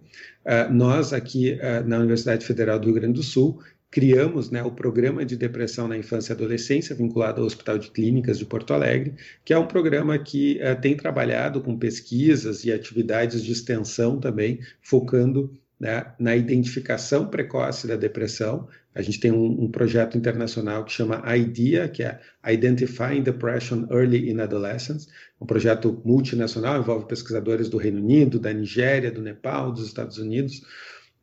nós, 0.71 1.13
aqui 1.13 1.57
na 1.85 1.97
Universidade 1.97 2.45
Federal 2.45 2.79
do 2.79 2.85
Rio 2.85 2.95
Grande 2.95 3.13
do 3.13 3.23
Sul, 3.23 3.59
criamos 3.91 4.51
né, 4.51 4.61
o 4.63 4.71
programa 4.71 5.25
de 5.25 5.35
depressão 5.35 5.87
na 5.87 5.97
infância 5.97 6.31
e 6.31 6.35
adolescência, 6.35 6.95
vinculado 6.95 7.41
ao 7.41 7.47
Hospital 7.47 7.77
de 7.77 7.89
Clínicas 7.89 8.37
de 8.37 8.45
Porto 8.45 8.73
Alegre, 8.73 9.15
que 9.43 9.53
é 9.53 9.57
um 9.57 9.67
programa 9.67 10.17
que 10.19 10.59
uh, 10.61 10.79
tem 10.79 10.95
trabalhado 10.95 11.61
com 11.61 11.77
pesquisas 11.77 12.63
e 12.63 12.71
atividades 12.71 13.43
de 13.43 13.51
extensão 13.51 14.19
também, 14.19 14.59
focando 14.81 15.51
né, 15.79 16.13
na 16.19 16.35
identificação 16.35 17.27
precoce 17.27 17.87
da 17.87 17.95
depressão. 17.95 18.67
A 18.93 19.01
gente 19.01 19.19
tem 19.19 19.31
um, 19.31 19.63
um, 19.63 19.71
projeto 19.71 20.17
internacional 20.17 20.83
que 20.83 20.91
chama 20.91 21.23
IDEA, 21.35 21.87
que 21.87 22.03
é 22.03 22.19
Identifying 22.47 23.23
Depression 23.23 23.87
Early 23.89 24.29
in 24.29 24.39
Adolescence, 24.39 25.07
um 25.39 25.45
projeto 25.45 26.01
multinacional, 26.03 26.79
envolve 26.79 27.07
pesquisadores 27.07 27.69
do 27.69 27.77
Reino 27.77 27.99
Unido, 27.99 28.39
da 28.39 28.51
Nigéria, 28.51 29.09
do 29.09 29.21
Nepal, 29.21 29.71
dos 29.71 29.85
Estados 29.85 30.17
Unidos, 30.17 30.61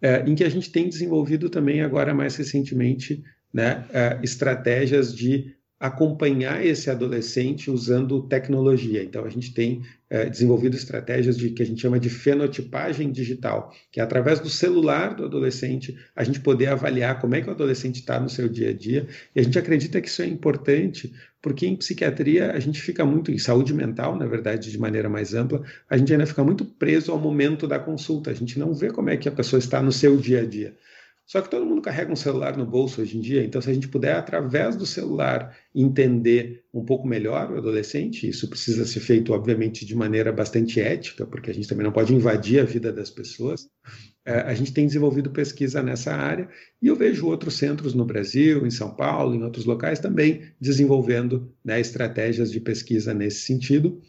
é, 0.06 0.22
em 0.24 0.36
que 0.36 0.44
a 0.44 0.48
gente 0.48 0.70
tem 0.70 0.88
desenvolvido 0.88 1.50
também 1.50 1.80
agora 1.80 2.14
mais 2.14 2.36
recentemente 2.36 3.24
né, 3.52 3.84
é, 3.92 4.20
estratégias 4.22 5.12
de 5.12 5.55
acompanhar 5.78 6.64
esse 6.64 6.90
adolescente 6.90 7.70
usando 7.70 8.22
tecnologia. 8.22 9.02
Então, 9.02 9.24
a 9.24 9.28
gente 9.28 9.52
tem 9.52 9.82
é, 10.08 10.24
desenvolvido 10.26 10.74
estratégias 10.74 11.36
de 11.36 11.50
que 11.50 11.62
a 11.62 11.66
gente 11.66 11.82
chama 11.82 12.00
de 12.00 12.08
fenotipagem 12.08 13.12
digital, 13.12 13.70
que 13.92 14.00
é 14.00 14.02
através 14.02 14.40
do 14.40 14.48
celular 14.48 15.14
do 15.14 15.24
adolescente 15.24 15.94
a 16.14 16.24
gente 16.24 16.40
poder 16.40 16.68
avaliar 16.68 17.20
como 17.20 17.34
é 17.34 17.42
que 17.42 17.48
o 17.48 17.52
adolescente 17.52 17.96
está 17.96 18.18
no 18.18 18.30
seu 18.30 18.48
dia 18.48 18.70
a 18.70 18.72
dia. 18.72 19.06
E 19.34 19.40
a 19.40 19.42
gente 19.42 19.58
acredita 19.58 20.00
que 20.00 20.08
isso 20.08 20.22
é 20.22 20.26
importante, 20.26 21.12
porque 21.42 21.66
em 21.66 21.76
psiquiatria 21.76 22.52
a 22.52 22.58
gente 22.58 22.80
fica 22.80 23.04
muito, 23.04 23.30
em 23.30 23.38
saúde 23.38 23.74
mental, 23.74 24.16
na 24.16 24.26
verdade, 24.26 24.70
de 24.70 24.78
maneira 24.78 25.10
mais 25.10 25.34
ampla, 25.34 25.62
a 25.90 25.96
gente 25.98 26.10
ainda 26.10 26.26
fica 26.26 26.42
muito 26.42 26.64
preso 26.64 27.12
ao 27.12 27.18
momento 27.18 27.66
da 27.66 27.78
consulta. 27.78 28.30
A 28.30 28.34
gente 28.34 28.58
não 28.58 28.72
vê 28.72 28.90
como 28.90 29.10
é 29.10 29.16
que 29.16 29.28
a 29.28 29.32
pessoa 29.32 29.58
está 29.58 29.82
no 29.82 29.92
seu 29.92 30.16
dia 30.16 30.40
a 30.40 30.46
dia. 30.46 30.74
Só 31.26 31.42
que 31.42 31.50
todo 31.50 31.66
mundo 31.66 31.82
carrega 31.82 32.12
um 32.12 32.16
celular 32.16 32.56
no 32.56 32.64
bolso 32.64 33.02
hoje 33.02 33.18
em 33.18 33.20
dia, 33.20 33.42
então 33.42 33.60
se 33.60 33.68
a 33.68 33.74
gente 33.74 33.88
puder, 33.88 34.14
através 34.14 34.76
do 34.76 34.86
celular, 34.86 35.56
entender 35.74 36.64
um 36.72 36.84
pouco 36.84 37.06
melhor 37.06 37.50
o 37.50 37.58
adolescente, 37.58 38.28
isso 38.28 38.48
precisa 38.48 38.86
ser 38.86 39.00
feito, 39.00 39.32
obviamente, 39.32 39.84
de 39.84 39.96
maneira 39.96 40.32
bastante 40.32 40.80
ética, 40.80 41.26
porque 41.26 41.50
a 41.50 41.54
gente 41.54 41.66
também 41.66 41.84
não 41.84 41.92
pode 41.92 42.14
invadir 42.14 42.60
a 42.60 42.64
vida 42.64 42.92
das 42.92 43.10
pessoas. 43.10 43.68
É, 44.24 44.40
a 44.40 44.54
gente 44.54 44.72
tem 44.72 44.86
desenvolvido 44.86 45.30
pesquisa 45.30 45.82
nessa 45.82 46.14
área 46.14 46.48
e 46.80 46.86
eu 46.86 46.94
vejo 46.94 47.26
outros 47.26 47.54
centros 47.54 47.92
no 47.92 48.04
Brasil, 48.04 48.64
em 48.64 48.70
São 48.70 48.94
Paulo, 48.94 49.34
em 49.34 49.42
outros 49.42 49.64
locais 49.64 49.98
também 49.98 50.52
desenvolvendo 50.60 51.52
né, 51.64 51.80
estratégias 51.80 52.52
de 52.52 52.60
pesquisa 52.60 53.12
nesse 53.12 53.40
sentido. 53.40 54.00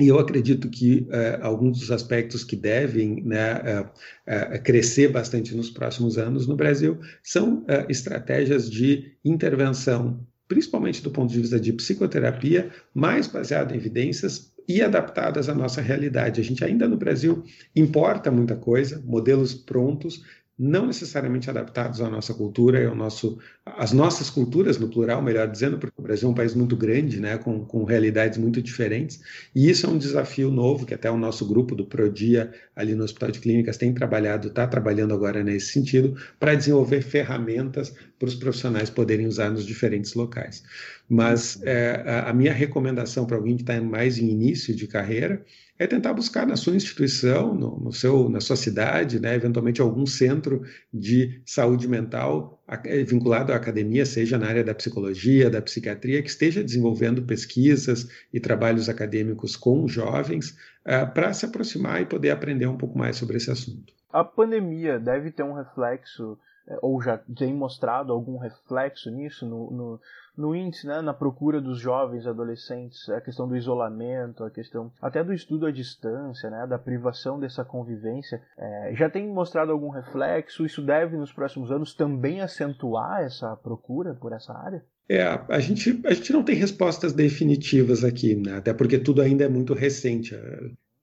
E 0.00 0.08
eu 0.08 0.18
acredito 0.18 0.68
que 0.68 1.06
uh, 1.08 1.42
alguns 1.42 1.78
dos 1.78 1.90
aspectos 1.92 2.42
que 2.42 2.56
devem 2.56 3.22
né, 3.22 3.60
uh, 3.60 4.56
uh, 4.56 4.62
crescer 4.62 5.08
bastante 5.08 5.54
nos 5.54 5.70
próximos 5.70 6.18
anos 6.18 6.48
no 6.48 6.56
Brasil 6.56 6.98
são 7.22 7.64
estratégias 7.88 8.68
de 8.68 9.12
intervenção, 9.24 10.26
principalmente 10.48 11.02
do 11.02 11.10
ponto 11.10 11.32
de 11.32 11.40
vista 11.40 11.60
de 11.60 11.72
psicoterapia, 11.72 12.70
mais 12.92 13.28
baseada 13.28 13.72
em 13.72 13.76
evidências 13.76 14.52
e 14.66 14.82
adaptadas 14.82 15.48
à 15.48 15.54
nossa 15.54 15.80
realidade. 15.80 16.40
A 16.40 16.44
gente 16.44 16.64
ainda 16.64 16.88
no 16.88 16.96
Brasil 16.96 17.44
importa 17.76 18.30
muita 18.30 18.56
coisa, 18.56 19.00
modelos 19.04 19.54
prontos, 19.54 20.24
não 20.58 20.86
necessariamente 20.86 21.50
adaptados 21.50 22.00
à 22.00 22.08
nossa 22.08 22.32
cultura 22.32 22.80
e 22.80 22.86
ao 22.86 22.94
nosso, 22.94 23.38
às 23.66 23.92
nossas 23.92 24.30
culturas, 24.30 24.78
no 24.78 24.88
plural, 24.88 25.20
melhor 25.20 25.48
dizendo, 25.48 25.78
porque 25.78 25.94
o 25.98 26.02
Brasil 26.02 26.28
é 26.28 26.30
um 26.30 26.34
país 26.34 26.54
muito 26.54 26.76
grande, 26.76 27.20
né, 27.20 27.36
com, 27.38 27.64
com 27.64 27.82
realidades 27.82 28.38
muito 28.38 28.62
diferentes, 28.62 29.20
e 29.54 29.68
isso 29.68 29.86
é 29.86 29.88
um 29.88 29.98
desafio 29.98 30.50
novo 30.50 30.86
que 30.86 30.94
até 30.94 31.10
o 31.10 31.18
nosso 31.18 31.44
grupo 31.44 31.74
do 31.74 31.84
Prodia, 31.84 32.52
ali 32.76 32.94
no 32.94 33.02
Hospital 33.02 33.32
de 33.32 33.40
Clínicas, 33.40 33.76
tem 33.76 33.92
trabalhado, 33.92 34.48
está 34.48 34.66
trabalhando 34.66 35.12
agora 35.12 35.42
nesse 35.42 35.72
sentido, 35.72 36.16
para 36.38 36.54
desenvolver 36.54 37.02
ferramentas 37.02 37.92
para 38.18 38.28
os 38.28 38.36
profissionais 38.36 38.88
poderem 38.88 39.26
usar 39.26 39.50
nos 39.50 39.66
diferentes 39.66 40.14
locais. 40.14 40.62
Mas 41.08 41.60
é, 41.64 42.02
a, 42.06 42.30
a 42.30 42.32
minha 42.32 42.52
recomendação 42.52 43.26
para 43.26 43.36
alguém 43.36 43.56
que 43.56 43.62
está 43.62 43.80
mais 43.80 44.18
em 44.18 44.30
início 44.30 44.74
de 44.74 44.86
carreira 44.86 45.44
é 45.78 45.86
tentar 45.86 46.14
buscar 46.14 46.46
na 46.46 46.56
sua 46.56 46.76
instituição, 46.76 47.52
no, 47.54 47.80
no, 47.80 47.92
seu, 47.92 48.28
na 48.28 48.40
sua 48.40 48.56
cidade, 48.56 49.18
né, 49.18 49.34
eventualmente 49.34 49.80
algum 49.80 50.06
centro 50.06 50.43
de 50.92 51.42
saúde 51.44 51.88
mental 51.88 52.62
eh, 52.68 53.02
vinculado 53.02 53.52
à 53.52 53.56
academia, 53.56 54.06
seja 54.06 54.38
na 54.38 54.46
área 54.46 54.64
da 54.64 54.74
psicologia, 54.74 55.50
da 55.50 55.60
psiquiatria, 55.60 56.22
que 56.22 56.28
esteja 56.28 56.62
desenvolvendo 56.62 57.22
pesquisas 57.22 58.08
e 58.32 58.40
trabalhos 58.40 58.88
acadêmicos 58.88 59.56
com 59.56 59.86
jovens 59.86 60.50
uh, 60.86 61.12
para 61.12 61.32
se 61.32 61.44
aproximar 61.44 62.00
e 62.02 62.06
poder 62.06 62.30
aprender 62.30 62.66
um 62.66 62.76
pouco 62.76 62.98
mais 62.98 63.16
sobre 63.16 63.36
esse 63.36 63.50
assunto. 63.50 63.92
A 64.12 64.22
pandemia 64.22 64.98
deve 64.98 65.30
ter 65.30 65.42
um 65.42 65.54
reflexo, 65.54 66.38
ou 66.80 67.00
já 67.02 67.18
tem 67.18 67.54
mostrado 67.54 68.12
algum 68.12 68.38
reflexo 68.38 69.10
nisso 69.10 69.46
no, 69.46 69.70
no 69.70 70.00
no 70.36 70.54
índice, 70.54 70.86
né, 70.86 71.00
na 71.00 71.14
procura 71.14 71.60
dos 71.60 71.78
jovens 71.78 72.26
adolescentes, 72.26 73.08
a 73.08 73.20
questão 73.20 73.46
do 73.46 73.56
isolamento, 73.56 74.42
a 74.42 74.50
questão 74.50 74.92
até 75.00 75.22
do 75.22 75.32
estudo 75.32 75.66
à 75.66 75.70
distância, 75.70 76.50
né, 76.50 76.66
da 76.66 76.78
privação 76.78 77.38
dessa 77.38 77.64
convivência, 77.64 78.42
é, 78.58 78.94
já 78.94 79.08
tem 79.08 79.28
mostrado 79.28 79.70
algum 79.70 79.90
reflexo? 79.90 80.66
Isso 80.66 80.82
deve, 80.82 81.16
nos 81.16 81.32
próximos 81.32 81.70
anos, 81.70 81.94
também 81.94 82.40
acentuar 82.40 83.22
essa 83.22 83.54
procura 83.56 84.14
por 84.14 84.32
essa 84.32 84.52
área? 84.52 84.84
É, 85.08 85.22
a 85.22 85.60
gente, 85.60 86.00
a 86.04 86.14
gente 86.14 86.32
não 86.32 86.42
tem 86.42 86.56
respostas 86.56 87.12
definitivas 87.12 88.02
aqui, 88.02 88.34
né? 88.34 88.56
até 88.56 88.72
porque 88.72 88.98
tudo 88.98 89.22
ainda 89.22 89.44
é 89.44 89.48
muito 89.48 89.74
recente. 89.74 90.34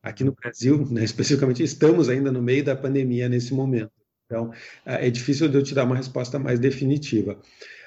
Aqui 0.04 0.24
no 0.24 0.34
Brasil, 0.34 0.86
né, 0.90 1.04
especificamente, 1.06 1.64
estamos 1.64 2.10
ainda 2.10 2.32
no 2.32 2.42
meio 2.42 2.66
da 2.66 2.76
pandemia 2.76 3.30
nesse 3.30 3.54
momento. 3.54 3.92
Então, 4.32 4.50
é 4.86 5.10
difícil 5.10 5.50
de 5.50 5.58
eu 5.58 5.64
te 5.64 5.76
dar 5.76 5.84
uma 5.84 5.98
resposta 5.98 6.40
mais 6.40 6.58
definitiva. 6.58 7.38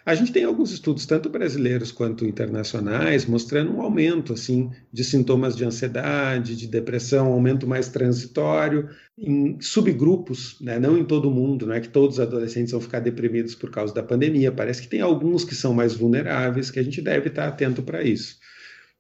A 0.05 0.15
gente 0.15 0.31
tem 0.33 0.45
alguns 0.45 0.71
estudos, 0.71 1.07
tanto 1.07 1.31
brasileiros 1.31 1.91
quanto 1.91 2.27
internacionais, 2.27 3.25
mostrando 3.25 3.73
um 3.73 3.81
aumento 3.81 4.35
assim 4.35 4.71
de 4.93 5.03
sintomas 5.03 5.57
de 5.57 5.65
ansiedade, 5.65 6.55
de 6.55 6.69
depressão, 6.69 7.31
um 7.31 7.33
aumento 7.33 7.67
mais 7.67 7.89
transitório 7.89 8.91
em 9.17 9.59
subgrupos, 9.63 10.61
né? 10.61 10.79
não 10.79 10.99
em 10.99 11.05
todo 11.07 11.31
mundo, 11.31 11.67
não 11.67 11.75
é 11.75 11.81
que 11.81 11.89
todos 11.89 12.17
os 12.17 12.21
adolescentes 12.21 12.73
vão 12.73 12.83
ficar 12.83 13.01
deprimidos 13.01 13.55
por 13.55 13.71
causa 13.71 13.95
da 13.95 14.03
pandemia. 14.03 14.53
Parece 14.53 14.83
que 14.83 14.89
tem 14.89 15.01
alguns 15.01 15.43
que 15.43 15.55
são 15.55 15.73
mais 15.73 15.95
vulneráveis, 15.95 16.71
que 16.71 16.79
a 16.79 16.83
gente 16.83 17.01
deve 17.01 17.29
estar 17.29 17.49
atento 17.49 17.83
para 17.83 18.03
isso. 18.03 18.37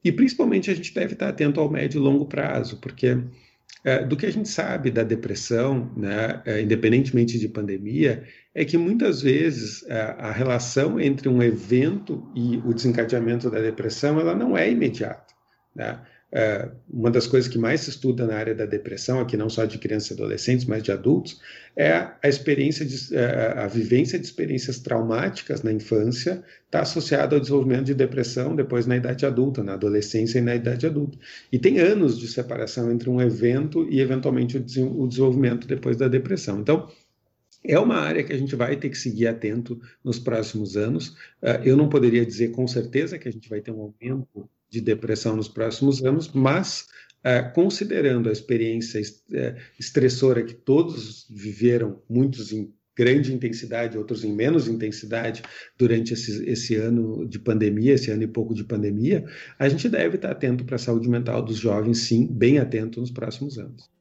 E 0.02 0.10
principalmente 0.10 0.70
a 0.70 0.74
gente 0.74 0.94
deve 0.94 1.12
estar 1.12 1.28
atento 1.28 1.60
ao 1.60 1.70
médio 1.70 1.98
e 1.98 2.02
longo 2.02 2.24
prazo, 2.24 2.78
porque 2.78 3.08
é, 3.08 3.18
do 4.02 4.16
que 4.16 4.24
a 4.24 4.32
gente 4.32 4.48
sabe 4.48 4.90
da 4.90 5.02
depressão, 5.02 5.92
né, 5.94 6.40
é, 6.46 6.62
independentemente 6.62 7.38
de 7.38 7.48
pandemia, 7.48 8.24
é 8.54 8.64
que 8.64 8.78
muitas 8.78 9.20
vezes 9.20 9.84
a, 9.90 9.94
é, 9.94 10.00
a 10.20 10.32
relação 10.32 10.98
entre 10.98 11.28
um 11.28 11.42
evento 11.42 12.26
e 12.34 12.56
o 12.64 12.72
desencadeamento 12.72 13.50
da 13.50 13.60
depressão 13.60 14.18
ela 14.18 14.34
não 14.34 14.56
é 14.56 14.70
imediata. 14.70 15.34
Né? 15.74 16.00
É, 16.36 16.68
uma 16.90 17.12
das 17.12 17.28
coisas 17.28 17.48
que 17.48 17.56
mais 17.56 17.82
se 17.82 17.90
estuda 17.90 18.26
na 18.26 18.34
área 18.34 18.52
da 18.56 18.66
depressão, 18.66 19.20
aqui 19.20 19.36
não 19.36 19.48
só 19.48 19.64
de 19.64 19.78
crianças 19.78 20.10
e 20.10 20.14
adolescentes, 20.14 20.64
mas 20.66 20.82
de 20.82 20.90
adultos, 20.90 21.40
é 21.76 21.92
a 21.92 22.28
experiência 22.28 22.84
de, 22.84 23.14
é, 23.14 23.54
a 23.56 23.68
vivência 23.68 24.18
de 24.18 24.24
experiências 24.24 24.80
traumáticas 24.80 25.62
na 25.62 25.72
infância 25.72 26.42
está 26.64 26.80
associada 26.80 27.36
ao 27.36 27.40
desenvolvimento 27.40 27.84
de 27.84 27.94
depressão 27.94 28.56
depois 28.56 28.84
na 28.84 28.96
idade 28.96 29.24
adulta, 29.24 29.62
na 29.62 29.74
adolescência 29.74 30.40
e 30.40 30.42
na 30.42 30.56
idade 30.56 30.84
adulta. 30.86 31.16
E 31.52 31.58
tem 31.58 31.78
anos 31.78 32.18
de 32.18 32.26
separação 32.26 32.90
entre 32.90 33.08
um 33.08 33.20
evento 33.20 33.86
e 33.88 34.00
eventualmente 34.00 34.56
o 34.56 35.06
desenvolvimento 35.06 35.68
depois 35.68 35.96
da 35.96 36.08
depressão. 36.08 36.58
Então, 36.58 36.88
é 37.64 37.78
uma 37.78 37.96
área 37.96 38.24
que 38.24 38.32
a 38.32 38.36
gente 38.36 38.56
vai 38.56 38.76
ter 38.76 38.90
que 38.90 38.98
seguir 38.98 39.28
atento 39.28 39.80
nos 40.02 40.18
próximos 40.18 40.76
anos. 40.76 41.16
É, 41.40 41.62
eu 41.64 41.76
não 41.76 41.88
poderia 41.88 42.26
dizer 42.26 42.50
com 42.50 42.66
certeza 42.66 43.18
que 43.18 43.28
a 43.28 43.32
gente 43.32 43.48
vai 43.48 43.60
ter 43.60 43.70
um 43.70 43.80
aumento 43.80 44.50
de 44.74 44.80
depressão 44.80 45.36
nos 45.36 45.46
próximos 45.46 46.04
anos, 46.04 46.28
mas 46.34 46.86
é, 47.22 47.40
considerando 47.40 48.28
a 48.28 48.32
experiência 48.32 49.00
é, 49.32 49.56
estressora 49.78 50.42
que 50.42 50.52
todos 50.52 51.26
viveram, 51.30 52.02
muitos 52.10 52.52
em 52.52 52.74
grande 52.96 53.32
intensidade, 53.32 53.96
outros 53.96 54.24
em 54.24 54.34
menos 54.34 54.66
intensidade 54.66 55.42
durante 55.78 56.12
esse, 56.12 56.44
esse 56.48 56.74
ano 56.74 57.26
de 57.26 57.38
pandemia, 57.38 57.94
esse 57.94 58.10
ano 58.10 58.24
e 58.24 58.26
pouco 58.26 58.52
de 58.52 58.64
pandemia, 58.64 59.24
a 59.58 59.68
gente 59.68 59.88
deve 59.88 60.16
estar 60.16 60.32
atento 60.32 60.64
para 60.64 60.74
a 60.74 60.78
saúde 60.78 61.08
mental 61.08 61.40
dos 61.40 61.58
jovens, 61.58 61.98
sim, 61.98 62.26
bem 62.26 62.58
atento 62.58 63.00
nos 63.00 63.12
próximos 63.12 63.58
anos. 63.58 63.93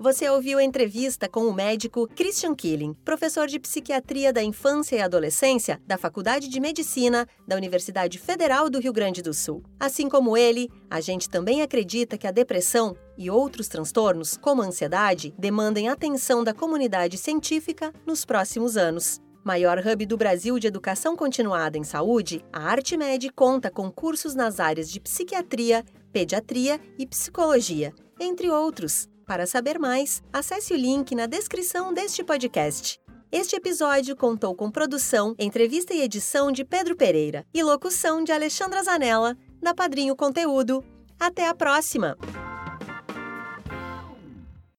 Você 0.00 0.30
ouviu 0.30 0.58
a 0.58 0.62
entrevista 0.62 1.28
com 1.28 1.48
o 1.48 1.52
médico 1.52 2.06
Christian 2.14 2.54
Killing, 2.54 2.94
professor 3.04 3.48
de 3.48 3.58
psiquiatria 3.58 4.32
da 4.32 4.40
infância 4.40 4.94
e 4.94 5.00
adolescência 5.00 5.82
da 5.84 5.98
Faculdade 5.98 6.48
de 6.48 6.60
Medicina 6.60 7.26
da 7.48 7.56
Universidade 7.56 8.16
Federal 8.16 8.70
do 8.70 8.78
Rio 8.78 8.92
Grande 8.92 9.20
do 9.20 9.34
Sul. 9.34 9.60
Assim 9.78 10.08
como 10.08 10.36
ele, 10.36 10.70
a 10.88 11.00
gente 11.00 11.28
também 11.28 11.62
acredita 11.62 12.16
que 12.16 12.28
a 12.28 12.30
depressão 12.30 12.96
e 13.16 13.28
outros 13.28 13.66
transtornos, 13.66 14.36
como 14.36 14.62
a 14.62 14.66
ansiedade, 14.66 15.34
demandem 15.36 15.88
atenção 15.88 16.44
da 16.44 16.54
comunidade 16.54 17.18
científica 17.18 17.92
nos 18.06 18.24
próximos 18.24 18.76
anos. 18.76 19.20
Maior 19.42 19.84
hub 19.84 20.06
do 20.06 20.16
Brasil 20.16 20.60
de 20.60 20.68
educação 20.68 21.16
continuada 21.16 21.76
em 21.76 21.82
saúde, 21.82 22.44
a 22.52 22.70
ArtMed 22.70 23.32
conta 23.32 23.68
com 23.68 23.90
cursos 23.90 24.36
nas 24.36 24.60
áreas 24.60 24.88
de 24.88 25.00
psiquiatria, 25.00 25.84
pediatria 26.12 26.80
e 26.96 27.04
psicologia, 27.04 27.92
entre 28.20 28.48
outros. 28.48 29.08
Para 29.28 29.46
saber 29.46 29.78
mais, 29.78 30.22
acesse 30.32 30.72
o 30.72 30.76
link 30.76 31.14
na 31.14 31.26
descrição 31.26 31.92
deste 31.92 32.24
podcast. 32.24 32.98
Este 33.30 33.56
episódio 33.56 34.16
contou 34.16 34.54
com 34.54 34.70
produção, 34.70 35.34
entrevista 35.38 35.92
e 35.92 36.00
edição 36.00 36.50
de 36.50 36.64
Pedro 36.64 36.96
Pereira 36.96 37.44
e 37.52 37.62
locução 37.62 38.24
de 38.24 38.32
Alexandra 38.32 38.82
Zanella, 38.82 39.36
da 39.60 39.74
Padrinho 39.74 40.16
Conteúdo. 40.16 40.82
Até 41.20 41.46
a 41.46 41.54
próxima! 41.54 42.16